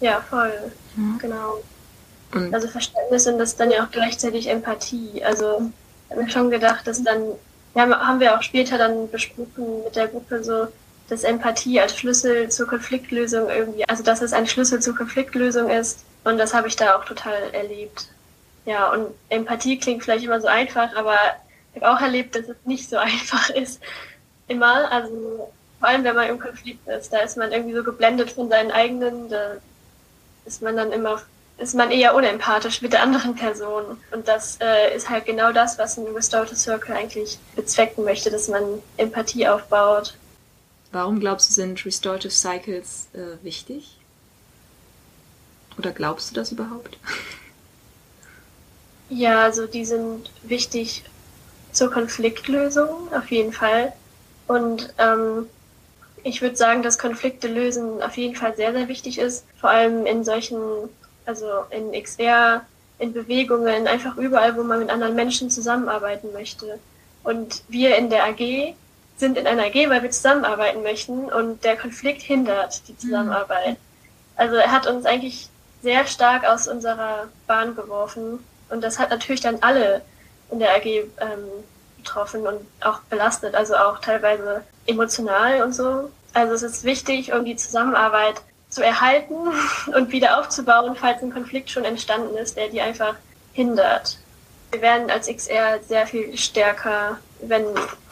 Ja, 0.00 0.24
voll. 0.28 0.52
Ja. 0.96 1.18
Genau. 1.20 1.62
Und 2.32 2.54
also 2.54 2.68
Verständnis 2.68 3.26
und 3.26 3.38
das 3.38 3.56
dann 3.56 3.70
ja 3.70 3.84
auch 3.84 3.90
gleichzeitig 3.90 4.46
Empathie. 4.46 5.22
Also 5.22 5.70
habe 6.10 6.22
mir 6.22 6.30
schon 6.30 6.50
gedacht, 6.50 6.86
dass 6.86 7.02
dann, 7.02 7.22
ja, 7.74 7.82
haben 8.06 8.20
wir 8.20 8.36
auch 8.36 8.42
später 8.42 8.78
dann 8.78 9.10
besprochen 9.10 9.84
mit 9.84 9.96
der 9.96 10.08
Gruppe 10.08 10.42
so, 10.42 10.68
dass 11.08 11.24
Empathie 11.24 11.80
als 11.80 11.98
Schlüssel 11.98 12.48
zur 12.50 12.66
Konfliktlösung 12.66 13.48
irgendwie, 13.48 13.88
also 13.88 14.02
dass 14.02 14.22
es 14.22 14.32
ein 14.32 14.46
Schlüssel 14.46 14.80
zur 14.80 14.94
Konfliktlösung 14.94 15.68
ist 15.68 16.04
und 16.24 16.38
das 16.38 16.54
habe 16.54 16.68
ich 16.68 16.76
da 16.76 16.96
auch 16.96 17.04
total 17.04 17.52
erlebt. 17.52 18.08
Ja, 18.64 18.92
und 18.92 19.08
Empathie 19.28 19.78
klingt 19.78 20.04
vielleicht 20.04 20.24
immer 20.24 20.40
so 20.40 20.46
einfach, 20.46 20.94
aber 20.94 21.16
ich 21.74 21.82
habe 21.82 21.92
auch 21.92 22.00
erlebt, 22.00 22.34
dass 22.34 22.48
es 22.48 22.56
nicht 22.64 22.88
so 22.88 22.96
einfach 22.98 23.50
ist. 23.50 23.80
Immer, 24.48 24.90
also 24.92 25.50
vor 25.78 25.88
allem 25.88 26.04
wenn 26.04 26.14
man 26.14 26.28
im 26.28 26.38
Konflikt 26.38 26.86
ist, 26.86 27.12
da 27.12 27.18
ist 27.18 27.36
man 27.36 27.52
irgendwie 27.52 27.74
so 27.74 27.82
geblendet 27.82 28.30
von 28.30 28.48
seinen 28.48 28.70
eigenen, 28.70 29.28
da 29.28 29.56
ist 30.44 30.62
man 30.62 30.76
dann 30.76 30.92
immer, 30.92 31.22
ist 31.60 31.74
man 31.74 31.90
eher 31.90 32.14
unempathisch 32.14 32.82
mit 32.82 32.92
der 32.92 33.02
anderen 33.02 33.34
Person. 33.34 33.98
Und 34.12 34.26
das 34.28 34.58
äh, 34.60 34.96
ist 34.96 35.08
halt 35.10 35.26
genau 35.26 35.52
das, 35.52 35.78
was 35.78 35.96
ein 35.98 36.06
Restorative 36.06 36.56
Circle 36.56 36.94
eigentlich 36.94 37.38
bezwecken 37.54 38.04
möchte, 38.04 38.30
dass 38.30 38.48
man 38.48 38.82
Empathie 38.96 39.46
aufbaut. 39.46 40.14
Warum 40.92 41.20
glaubst 41.20 41.50
du, 41.50 41.54
sind 41.54 41.84
Restorative 41.84 42.32
Cycles 42.32 43.08
äh, 43.12 43.42
wichtig? 43.44 43.98
Oder 45.78 45.92
glaubst 45.92 46.30
du 46.30 46.34
das 46.34 46.52
überhaupt? 46.52 46.98
Ja, 49.12 49.42
also 49.42 49.66
die 49.66 49.84
sind 49.84 50.30
wichtig 50.44 51.02
zur 51.72 51.90
Konfliktlösung 51.90 53.12
auf 53.12 53.28
jeden 53.30 53.52
Fall. 53.52 53.92
Und 54.46 54.94
ähm, 54.98 55.46
ich 56.22 56.42
würde 56.42 56.56
sagen, 56.56 56.82
dass 56.82 56.98
Konflikte 56.98 57.48
lösen 57.48 58.02
auf 58.02 58.16
jeden 58.16 58.36
Fall 58.36 58.54
sehr, 58.56 58.72
sehr 58.72 58.88
wichtig 58.88 59.18
ist. 59.18 59.44
Vor 59.60 59.70
allem 59.70 60.06
in 60.06 60.24
solchen, 60.24 60.58
also 61.30 61.64
in 61.70 61.92
XR, 61.92 62.62
in 62.98 63.12
Bewegungen, 63.12 63.86
einfach 63.86 64.16
überall, 64.16 64.56
wo 64.56 64.64
man 64.64 64.80
mit 64.80 64.90
anderen 64.90 65.14
Menschen 65.14 65.48
zusammenarbeiten 65.48 66.32
möchte. 66.32 66.80
Und 67.22 67.62
wir 67.68 67.96
in 67.96 68.10
der 68.10 68.24
AG 68.24 68.74
sind 69.16 69.38
in 69.38 69.46
einer 69.46 69.66
AG, 69.66 69.88
weil 69.88 70.02
wir 70.02 70.10
zusammenarbeiten 70.10 70.82
möchten 70.82 71.26
und 71.26 71.62
der 71.62 71.76
Konflikt 71.76 72.22
hindert 72.22 72.82
die 72.88 72.98
Zusammenarbeit. 72.98 73.76
Also 74.36 74.56
er 74.56 74.72
hat 74.72 74.88
uns 74.88 75.06
eigentlich 75.06 75.48
sehr 75.82 76.04
stark 76.06 76.44
aus 76.44 76.66
unserer 76.66 77.28
Bahn 77.46 77.76
geworfen 77.76 78.40
und 78.68 78.82
das 78.82 78.98
hat 78.98 79.10
natürlich 79.10 79.40
dann 79.40 79.58
alle 79.60 80.02
in 80.50 80.58
der 80.58 80.74
AG 80.74 80.86
ähm, 80.86 81.08
betroffen 81.98 82.46
und 82.46 82.60
auch 82.80 83.00
belastet, 83.02 83.54
also 83.54 83.76
auch 83.76 84.00
teilweise 84.00 84.64
emotional 84.86 85.62
und 85.62 85.74
so. 85.74 86.10
Also 86.32 86.54
es 86.54 86.62
ist 86.62 86.84
wichtig, 86.84 87.32
um 87.32 87.44
die 87.44 87.56
Zusammenarbeit 87.56 88.42
zu 88.70 88.82
erhalten 88.82 89.34
und 89.94 90.12
wieder 90.12 90.38
aufzubauen, 90.38 90.96
falls 90.96 91.22
ein 91.22 91.32
Konflikt 91.32 91.70
schon 91.70 91.84
entstanden 91.84 92.36
ist, 92.36 92.56
der 92.56 92.68
die 92.68 92.80
einfach 92.80 93.14
hindert. 93.52 94.18
Wir 94.70 94.80
wären 94.80 95.10
als 95.10 95.26
XR 95.26 95.80
sehr 95.86 96.06
viel 96.06 96.36
stärker, 96.36 97.18
wenn, 97.42 97.64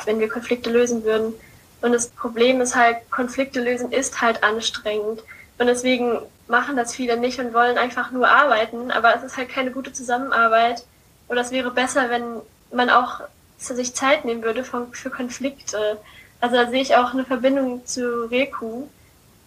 wenn 0.05 0.19
wir 0.19 0.29
Konflikte 0.29 0.71
lösen 0.71 1.05
würden. 1.05 1.33
Und 1.81 1.93
das 1.93 2.09
Problem 2.09 2.61
ist 2.61 2.75
halt, 2.75 3.09
Konflikte 3.11 3.61
lösen 3.61 3.93
ist 3.93 4.21
halt 4.21 4.43
anstrengend. 4.43 5.23
Und 5.59 5.67
deswegen 5.67 6.19
machen 6.49 6.77
das 6.77 6.95
viele 6.95 7.17
nicht 7.17 7.39
und 7.39 7.55
wollen 7.55 7.79
einfach 7.79 8.11
nur 8.11 8.29
arbeiten, 8.29 8.91
aber 8.91 9.15
es 9.15 9.23
ist 9.23 9.37
halt 9.37 9.51
keine 9.51 9.71
gute 9.71 9.93
Zusammenarbeit. 9.93 10.85
Und 11.29 11.37
das 11.37 11.53
wäre 11.53 11.71
besser, 11.71 12.11
wenn 12.11 12.41
man 12.73 12.91
auch 12.91 13.21
sich 13.59 13.95
Zeit 13.95 14.25
nehmen 14.25 14.43
würde 14.43 14.65
für 14.65 15.11
Konflikte. 15.11 15.99
Also 16.41 16.57
da 16.57 16.71
sehe 16.71 16.83
ich 16.83 16.97
auch 16.97 17.13
eine 17.13 17.25
Verbindung 17.25 17.85
zu 17.87 18.31
Reku. 18.31 18.85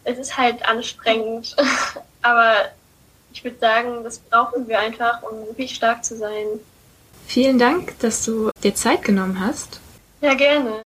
Es 0.03 0.17
ist 0.17 0.37
halt 0.37 0.67
anstrengend, 0.67 1.55
aber 2.21 2.55
ich 3.33 3.43
würde 3.43 3.57
sagen, 3.59 4.03
das 4.03 4.19
brauchen 4.19 4.67
wir 4.67 4.79
einfach, 4.79 5.21
um 5.23 5.45
wirklich 5.47 5.75
stark 5.75 6.03
zu 6.03 6.17
sein. 6.17 6.45
Vielen 7.27 7.59
Dank, 7.59 7.97
dass 7.99 8.25
du 8.25 8.49
dir 8.63 8.75
Zeit 8.75 9.03
genommen 9.03 9.39
hast. 9.39 9.79
Ja, 10.21 10.33
gerne. 10.33 10.81